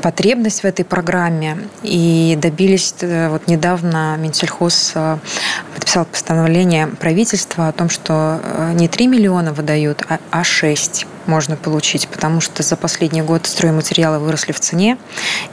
потребность 0.02 0.62
в 0.62 0.66
этой 0.66 0.86
программе. 0.86 1.58
И 1.84 2.38
добились, 2.42 2.96
э, 3.02 3.30
вот 3.30 3.48
недавно 3.48 4.16
Минсельхоз 4.18 4.94
подписал 5.74 6.06
постановление 6.06 6.88
правительства 6.88 7.68
о 7.68 7.72
том, 7.72 7.90
что 7.90 8.42
не 8.74 8.88
3 8.88 9.08
миллиона 9.08 9.54
выдают, 9.54 10.04
а 10.32 10.44
6. 10.44 11.06
А 11.06 11.12
можно 11.30 11.56
получить, 11.56 12.08
потому 12.08 12.42
что 12.42 12.64
за 12.64 12.76
последний 12.76 13.22
год 13.22 13.46
стройматериалы 13.46 14.20
выросли 14.20 14.52
в 14.52 14.60
цене, 14.60 14.98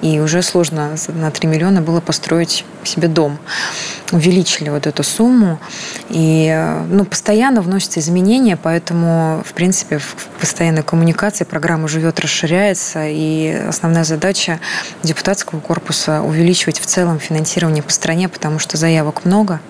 и 0.02 0.20
уже 0.20 0.42
сложно 0.42 0.96
на 1.08 1.30
3 1.30 1.48
миллиона 1.48 1.82
было 1.82 2.00
построить 2.00 2.64
себе 2.88 3.08
дом. 3.08 3.38
Увеличили 4.10 4.70
вот 4.70 4.86
эту 4.86 5.02
сумму, 5.02 5.58
и 6.08 6.74
ну, 6.88 7.04
постоянно 7.04 7.60
вносятся 7.60 8.00
изменения, 8.00 8.56
поэтому, 8.56 9.42
в 9.44 9.52
принципе, 9.52 9.98
в 9.98 10.14
постоянной 10.40 10.82
коммуникации 10.82 11.44
программа 11.44 11.88
живет, 11.88 12.18
расширяется, 12.20 13.06
и 13.06 13.50
основная 13.68 14.04
задача 14.04 14.60
депутатского 15.02 15.60
корпуса 15.60 16.22
увеличивать 16.22 16.80
в 16.80 16.86
целом 16.86 17.18
финансирование 17.18 17.82
по 17.82 17.92
стране, 17.92 18.28
потому 18.28 18.58
что 18.58 18.76
заявок 18.76 19.24
много, 19.24 19.60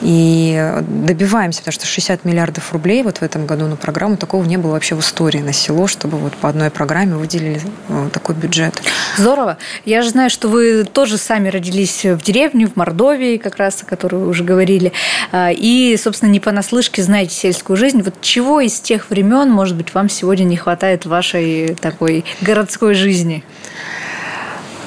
и 0.00 0.72
добиваемся, 0.88 1.60
потому 1.60 1.72
что 1.72 1.86
60 1.86 2.24
миллиардов 2.24 2.72
рублей 2.72 3.02
вот 3.02 3.18
в 3.18 3.22
этом 3.22 3.46
году 3.46 3.66
на 3.66 3.76
программу 3.76 4.16
такого 4.16 4.44
не 4.44 4.56
было 4.56 4.72
вообще 4.72 4.94
в 4.94 5.00
истории 5.00 5.38
на 5.38 5.52
село, 5.52 5.86
чтобы 5.86 6.18
вот 6.18 6.34
по 6.34 6.48
одной 6.48 6.70
программе 6.70 7.14
выделили 7.14 7.60
э, 7.88 8.10
такой 8.12 8.34
бюджет. 8.34 8.82
Здорово. 9.16 9.58
Я 9.84 10.02
же 10.02 10.10
знаю, 10.10 10.30
что 10.30 10.48
вы 10.48 10.84
тоже 10.84 11.18
сами 11.18 11.48
родились 11.48 12.04
в 12.04 12.22
деревне, 12.22 12.31
в 12.32 12.76
Мордовии, 12.76 13.36
как 13.36 13.56
раз, 13.56 13.82
о 13.82 13.86
которой 13.86 14.16
вы 14.16 14.28
уже 14.28 14.44
говорили, 14.44 14.92
а, 15.30 15.50
и, 15.52 15.96
собственно, 15.96 16.30
не 16.30 16.40
понаслышке 16.40 17.02
знаете 17.02 17.34
сельскую 17.34 17.76
жизнь. 17.76 18.02
Вот 18.02 18.14
чего 18.20 18.60
из 18.60 18.80
тех 18.80 19.10
времен, 19.10 19.50
может 19.50 19.76
быть, 19.76 19.94
вам 19.94 20.08
сегодня 20.08 20.44
не 20.44 20.56
хватает 20.56 21.04
в 21.04 21.08
вашей 21.08 21.74
такой 21.80 22.24
городской 22.40 22.94
жизни? 22.94 23.44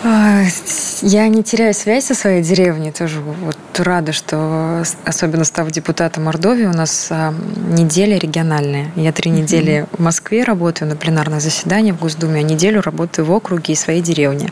А, 0.07 0.43
я 1.01 1.27
не 1.27 1.43
теряю 1.43 1.73
связь 1.73 2.05
со 2.05 2.13
своей 2.13 2.43
деревней, 2.43 2.91
тоже 2.91 3.19
вот 3.21 3.57
рада, 3.79 4.13
что, 4.13 4.83
особенно 5.03 5.45
став 5.45 5.71
депутатом 5.71 6.25
Мордовии, 6.25 6.65
у 6.65 6.73
нас 6.73 7.07
а, 7.09 7.33
неделя 7.69 8.17
региональная. 8.19 8.91
Я 8.95 9.11
три 9.11 9.31
недели 9.31 9.87
в 9.91 9.99
Москве 9.99 10.43
работаю 10.43 10.89
на 10.89 10.95
пленарных 10.95 11.41
заседаниях 11.41 11.95
в 11.95 12.01
Госдуме, 12.01 12.41
а 12.41 12.43
неделю 12.43 12.81
работаю 12.81 13.25
в 13.25 13.31
округе 13.31 13.73
и 13.73 13.75
своей 13.75 14.01
деревне. 14.01 14.51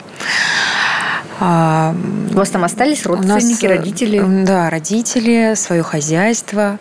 А, 1.45 1.93
у 2.31 2.35
вас 2.37 2.51
там 2.51 2.63
остались 2.63 3.05
родственники, 3.05 3.63
нас, 3.63 3.63
э, 3.63 3.67
родители? 3.67 4.45
Да, 4.45 4.69
родители, 4.69 5.55
свое 5.57 5.83
хозяйство. 5.83 6.79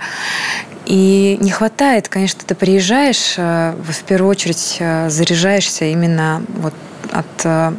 И 0.86 1.36
не 1.40 1.50
хватает, 1.50 2.08
конечно, 2.08 2.42
ты 2.46 2.54
приезжаешь, 2.54 3.34
э, 3.38 3.74
в 3.76 4.04
первую 4.04 4.30
очередь 4.30 4.76
э, 4.78 5.10
заряжаешься 5.10 5.86
именно 5.86 6.44
вот 6.48 6.74
от 7.10 7.74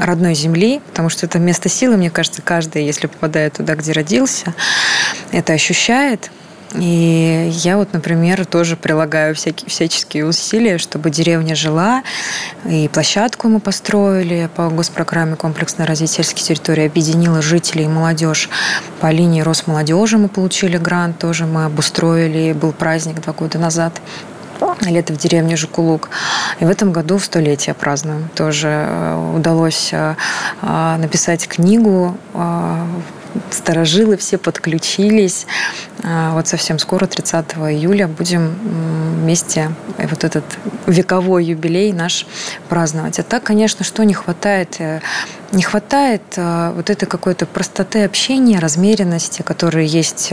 родной 0.00 0.34
земли, 0.34 0.80
потому 0.88 1.08
что 1.08 1.24
это 1.24 1.38
место 1.38 1.68
силы, 1.68 1.96
мне 1.96 2.10
кажется, 2.10 2.42
каждый, 2.42 2.84
если 2.84 3.06
попадает 3.06 3.54
туда, 3.54 3.76
где 3.76 3.92
родился, 3.92 4.54
это 5.30 5.52
ощущает. 5.52 6.32
И 6.74 7.50
я 7.52 7.76
вот, 7.76 7.92
например, 7.92 8.44
тоже 8.46 8.76
прилагаю 8.76 9.34
всякие, 9.34 9.68
всяческие 9.68 10.26
усилия, 10.26 10.78
чтобы 10.78 11.10
деревня 11.10 11.54
жила. 11.54 12.02
И 12.64 12.88
площадку 12.88 13.48
мы 13.48 13.60
построили 13.60 14.48
по 14.56 14.68
госпрограмме 14.68 15.36
«Комплексное 15.36 15.86
развитие 15.86 16.24
сельских 16.24 16.42
территорий», 16.42 16.86
объединила 16.86 17.42
жителей 17.42 17.84
и 17.84 17.88
молодежь. 17.88 18.48
По 19.00 19.10
линии 19.10 19.40
Росмолодежи 19.40 20.18
мы 20.18 20.28
получили 20.28 20.76
грант, 20.76 21.18
тоже 21.18 21.46
мы 21.46 21.64
обустроили. 21.64 22.52
Был 22.52 22.72
праздник 22.72 23.20
два 23.20 23.32
года 23.32 23.58
назад 23.58 24.00
лето 24.82 25.12
в 25.12 25.16
деревне 25.16 25.56
Жукулук. 25.56 26.10
И 26.60 26.64
в 26.64 26.68
этом 26.68 26.92
году 26.92 27.18
в 27.18 27.24
столетие 27.24 27.74
празднуем. 27.74 28.28
Тоже 28.34 28.68
э, 28.68 29.32
удалось 29.36 29.90
э, 29.92 30.14
э, 30.62 30.96
написать 30.98 31.46
книгу 31.48 32.16
старожилы 33.50 34.16
все 34.16 34.38
подключились. 34.38 35.46
Вот 36.02 36.48
совсем 36.48 36.78
скоро, 36.78 37.06
30 37.06 37.54
июля, 37.70 38.08
будем 38.08 38.54
вместе 39.22 39.70
вот 39.98 40.24
этот 40.24 40.44
вековой 40.86 41.44
юбилей 41.44 41.92
наш 41.92 42.26
праздновать. 42.68 43.18
А 43.18 43.22
так, 43.22 43.42
конечно, 43.42 43.84
что 43.84 44.04
не 44.04 44.14
хватает? 44.14 44.78
Не 45.52 45.62
хватает 45.62 46.22
вот 46.36 46.90
этой 46.90 47.06
какой-то 47.06 47.46
простоты 47.46 48.04
общения, 48.04 48.58
размеренности, 48.58 49.42
которые 49.42 49.86
есть 49.86 50.32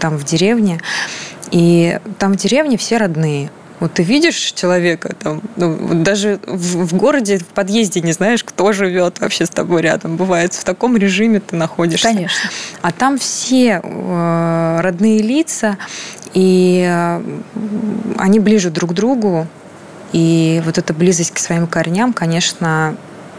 там 0.00 0.16
в 0.16 0.24
деревне. 0.24 0.80
И 1.50 1.98
там 2.18 2.32
в 2.32 2.36
деревне 2.36 2.76
все 2.78 2.96
родные. 2.96 3.50
Вот 3.80 3.94
ты 3.94 4.02
видишь 4.02 4.52
человека 4.52 5.14
там, 5.18 5.42
ну, 5.56 6.02
даже 6.02 6.38
в, 6.46 6.86
в 6.86 6.94
городе, 6.94 7.38
в 7.38 7.46
подъезде 7.46 8.00
не 8.00 8.12
знаешь, 8.12 8.44
кто 8.44 8.72
живет 8.72 9.20
вообще 9.20 9.46
с 9.46 9.50
тобой 9.50 9.82
рядом. 9.82 10.16
Бывает, 10.16 10.54
в 10.54 10.64
таком 10.64 10.96
режиме 10.96 11.40
ты 11.40 11.56
находишься. 11.56 12.08
Конечно. 12.08 12.50
А 12.82 12.92
там 12.92 13.18
все 13.18 13.80
э, 13.82 14.80
родные 14.80 15.20
лица, 15.20 15.76
и 16.34 16.86
э, 16.88 17.22
они 18.18 18.40
ближе 18.40 18.70
друг 18.70 18.90
к 18.90 18.94
другу. 18.94 19.46
И 20.12 20.62
вот 20.64 20.78
эта 20.78 20.94
близость 20.94 21.32
к 21.32 21.38
своим 21.38 21.66
корням, 21.66 22.12
конечно, 22.12 22.96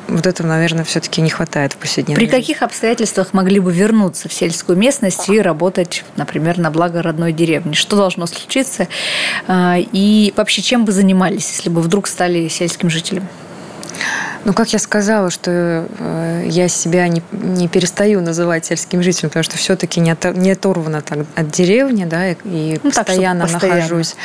вот 0.08 0.28
этого, 0.28 0.48
наверное, 0.48 0.84
все-таки 0.84 1.22
не 1.22 1.30
хватает 1.30 1.74
в 1.74 1.78
повседневной 1.78 2.26
При 2.26 2.30
каких 2.30 2.62
обстоятельствах 2.62 3.34
могли 3.34 3.60
бы 3.60 3.72
вернуться 3.72 4.30
в 4.30 4.34
сельскую 4.34 4.78
местность 4.78 5.30
и 5.30 5.40
работать, 5.40 6.04
например, 6.16 6.58
на 6.58 6.72
благо 6.72 7.02
родной 7.02 7.34
деревни? 7.34 7.74
Что 7.74 7.96
должно 7.96 8.26
случиться? 8.28 8.88
А, 9.48 9.78
и 9.80 10.34
вообще, 10.36 10.62
чем 10.62 10.86
бы 10.86 10.92
занимались, 10.92 11.50
если 11.50 11.70
бы 11.70 11.82
вдруг 11.82 12.08
стали 12.08 12.48
сельским 12.48 12.90
жителем? 12.90 13.28
Ну, 14.44 14.54
как 14.54 14.72
я 14.74 14.80
сказала, 14.80 15.32
что 15.32 15.88
э, 15.98 16.46
я 16.48 16.68
себя 16.68 17.08
не, 17.08 17.24
не 17.32 17.68
перестаю 17.68 18.22
называть 18.22 18.66
сельским 18.66 19.02
жителем, 19.02 19.30
потому 19.30 19.44
что 19.44 19.58
все-таки 19.58 20.00
не, 20.00 20.12
от, 20.12 20.36
не 20.36 20.52
оторвана 20.52 21.02
так 21.02 21.26
от 21.36 21.50
деревни, 21.50 22.06
да, 22.06 22.30
и, 22.30 22.36
и 22.46 22.80
ну, 22.84 22.92
постоянно, 22.92 23.46
так, 23.46 23.54
постоянно 23.54 23.82
нахожусь. 23.82 24.16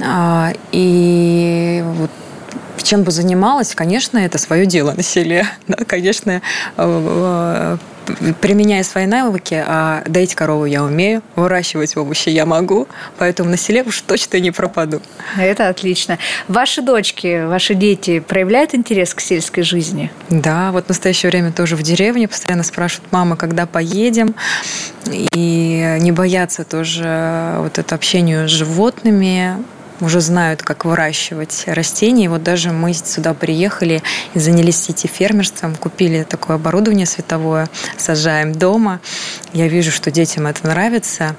А, 0.00 0.52
и 0.70 1.82
вот 1.82 2.10
чем 2.82 3.02
бы 3.02 3.10
занималась, 3.10 3.74
конечно, 3.74 4.18
это 4.18 4.38
свое 4.38 4.66
дело 4.66 4.92
на 4.92 5.02
селе. 5.02 5.46
Да, 5.68 5.84
конечно, 5.84 6.30
э, 6.30 6.38
э, 6.76 7.76
применяя 8.40 8.82
свои 8.82 9.06
навыки, 9.06 9.62
а 9.66 10.02
доить 10.06 10.34
корову 10.34 10.64
я 10.64 10.82
умею, 10.82 11.22
выращивать 11.36 11.96
овощи 11.96 12.30
я 12.30 12.46
могу, 12.46 12.88
поэтому 13.18 13.50
на 13.50 13.56
селе 13.56 13.82
уж 13.82 14.00
точно 14.00 14.38
не 14.38 14.50
пропаду. 14.50 15.02
Это 15.36 15.68
отлично. 15.68 16.18
Ваши 16.48 16.80
дочки, 16.80 17.44
ваши 17.46 17.74
дети 17.74 18.20
проявляют 18.20 18.74
интерес 18.74 19.12
к 19.14 19.20
сельской 19.20 19.62
жизни? 19.62 20.10
Да, 20.30 20.72
вот 20.72 20.86
в 20.86 20.88
настоящее 20.88 21.30
время 21.30 21.52
тоже 21.52 21.76
в 21.76 21.82
деревне 21.82 22.28
постоянно 22.28 22.62
спрашивают, 22.62 23.12
мама, 23.12 23.36
когда 23.36 23.66
поедем? 23.66 24.34
И 25.06 25.98
не 26.00 26.12
боятся 26.12 26.64
тоже 26.64 27.56
вот 27.58 27.78
это 27.78 27.94
общению 27.94 28.48
с 28.48 28.52
животными, 28.52 29.56
уже 30.00 30.20
знают, 30.20 30.62
как 30.62 30.84
выращивать 30.84 31.64
растения. 31.66 32.26
И 32.26 32.28
вот 32.28 32.42
даже 32.42 32.70
мы 32.70 32.92
сюда 32.92 33.34
приехали 33.34 34.02
и 34.34 34.38
занялись 34.38 34.76
сети-фермерством, 34.76 35.74
купили 35.76 36.22
такое 36.22 36.56
оборудование 36.56 37.06
световое, 37.06 37.68
сажаем 37.96 38.52
дома. 38.52 39.00
Я 39.52 39.68
вижу, 39.68 39.90
что 39.90 40.10
детям 40.10 40.46
это 40.46 40.66
нравится. 40.66 41.36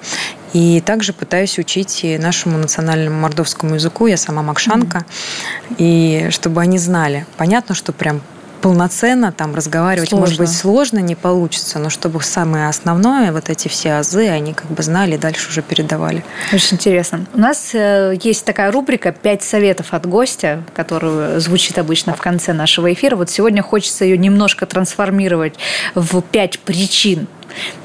И 0.53 0.82
также 0.82 1.14
пытаюсь 1.14 1.60
учить 1.60 2.03
и 2.03 2.18
нашему 2.18 2.57
национальному 2.57 3.20
мордовскому 3.20 3.76
языку. 3.76 4.07
Я 4.07 4.18
сама 4.18 4.41
макшанка. 4.41 4.99
Mm-hmm. 4.99 5.76
И 5.78 6.28
чтобы 6.32 6.62
они 6.62 6.80
знали. 6.80 7.26
Понятно, 7.38 7.76
что 7.76 7.93
прям 7.93 8.22
полноценно 8.62 9.32
там 9.32 9.55
разговаривать, 9.55 10.10
сложно. 10.10 10.26
может 10.26 10.39
быть, 10.39 10.51
сложно, 10.51 10.99
не 10.99 11.16
получится, 11.16 11.80
но 11.80 11.89
чтобы 11.89 12.22
самое 12.22 12.68
основное, 12.68 13.32
вот 13.32 13.49
эти 13.49 13.68
все 13.68 13.93
азы, 13.93 14.28
они 14.28 14.53
как 14.53 14.68
бы 14.68 14.84
знали 14.84 15.16
и 15.16 15.18
дальше 15.18 15.49
уже 15.49 15.62
передавали. 15.62 16.24
Очень 16.53 16.76
интересно. 16.76 17.26
У 17.34 17.39
нас 17.39 17.72
э, 17.74 18.18
есть 18.22 18.45
такая 18.45 18.72
рубрика 18.72 19.12
«Пять 19.12 19.43
советов 19.43 19.93
от 19.93 20.05
гостя», 20.05 20.64
которая 20.74 21.39
звучит 21.39 21.78
обычно 21.78 22.14
в 22.16 22.22
конце 22.22 22.53
нашего 22.53 22.91
эфира. 22.93 23.16
Вот 23.16 23.30
сегодня 23.30 23.64
хочется 23.64 24.05
ее 24.05 24.18
немножко 24.18 24.66
трансформировать 24.66 25.55
в 25.95 26.22
пять 26.22 26.60
причин 26.60 27.28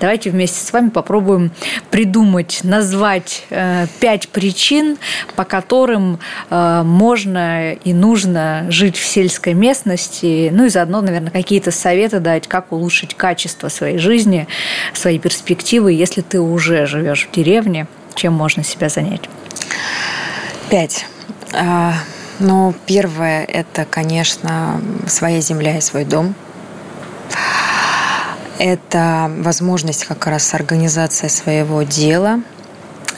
Давайте 0.00 0.30
вместе 0.30 0.64
с 0.64 0.72
вами 0.72 0.88
попробуем 0.88 1.50
придумать, 1.90 2.60
назвать 2.62 3.44
э, 3.50 3.86
пять 4.00 4.28
причин, 4.28 4.98
по 5.36 5.44
которым 5.44 6.18
э, 6.50 6.82
можно 6.84 7.72
и 7.72 7.92
нужно 7.92 8.66
жить 8.68 8.96
в 8.96 9.04
сельской 9.04 9.54
местности, 9.54 10.50
ну 10.52 10.64
и 10.64 10.68
заодно, 10.68 11.00
наверное, 11.00 11.30
какие-то 11.30 11.70
советы 11.70 12.20
дать, 12.20 12.48
как 12.48 12.72
улучшить 12.72 13.14
качество 13.14 13.68
своей 13.68 13.98
жизни, 13.98 14.46
свои 14.92 15.18
перспективы, 15.18 15.92
если 15.92 16.20
ты 16.20 16.40
уже 16.40 16.86
живешь 16.86 17.28
в 17.30 17.34
деревне, 17.34 17.86
чем 18.14 18.32
можно 18.32 18.62
себя 18.62 18.88
занять. 18.88 19.28
Пять. 20.70 21.06
А, 21.52 21.94
ну, 22.38 22.74
первое– 22.86 23.44
это, 23.48 23.84
конечно, 23.84 24.80
своя 25.06 25.40
земля 25.40 25.78
и 25.78 25.80
свой 25.80 26.04
дом. 26.04 26.34
Это 28.58 29.30
возможность 29.38 30.04
как 30.04 30.26
раз 30.26 30.54
организации 30.54 31.28
своего 31.28 31.82
дела, 31.82 32.40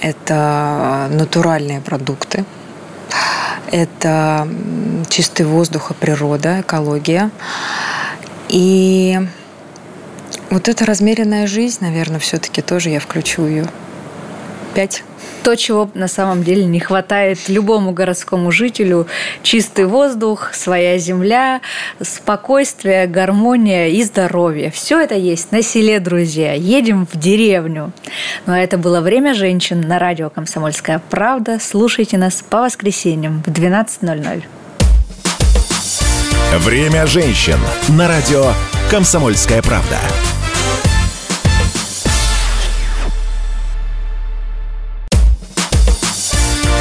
это 0.00 1.08
натуральные 1.10 1.80
продукты, 1.80 2.44
это 3.70 4.48
чистый 5.08 5.44
воздух 5.44 5.90
и 5.90 5.94
природа, 5.94 6.60
экология. 6.60 7.30
И 8.48 9.18
вот 10.50 10.68
эта 10.68 10.86
размеренная 10.86 11.46
жизнь, 11.46 11.78
наверное, 11.80 12.18
все-таки 12.18 12.62
тоже 12.62 12.90
я 12.90 13.00
включу 13.00 13.46
ее. 13.46 13.66
Пять. 14.74 15.04
То, 15.46 15.54
чего 15.54 15.88
на 15.94 16.08
самом 16.08 16.42
деле 16.42 16.64
не 16.64 16.80
хватает 16.80 17.48
любому 17.48 17.92
городскому 17.92 18.50
жителю. 18.50 19.06
Чистый 19.44 19.84
воздух, 19.84 20.52
своя 20.52 20.98
земля, 20.98 21.60
спокойствие, 22.02 23.06
гармония 23.06 23.86
и 23.86 24.02
здоровье. 24.02 24.72
Все 24.72 25.00
это 25.00 25.14
есть 25.14 25.52
на 25.52 25.62
селе, 25.62 26.00
друзья. 26.00 26.52
Едем 26.54 27.06
в 27.06 27.16
деревню. 27.16 27.92
Ну 28.46 28.54
а 28.54 28.58
это 28.58 28.76
было 28.76 29.00
«Время 29.00 29.34
женщин» 29.34 29.82
на 29.82 30.00
радио 30.00 30.30
«Комсомольская 30.30 31.00
правда». 31.10 31.60
Слушайте 31.60 32.18
нас 32.18 32.42
по 32.42 32.62
воскресеньям 32.62 33.44
в 33.46 33.48
12.00. 33.48 34.42
«Время 36.58 37.06
женщин» 37.06 37.58
на 37.90 38.08
радио 38.08 38.50
«Комсомольская 38.90 39.62
правда». 39.62 40.00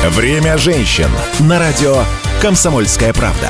«Время 0.09 0.57
женщин» 0.57 1.09
на 1.39 1.57
радио 1.57 2.03
«Комсомольская 2.39 3.11
правда». 3.11 3.49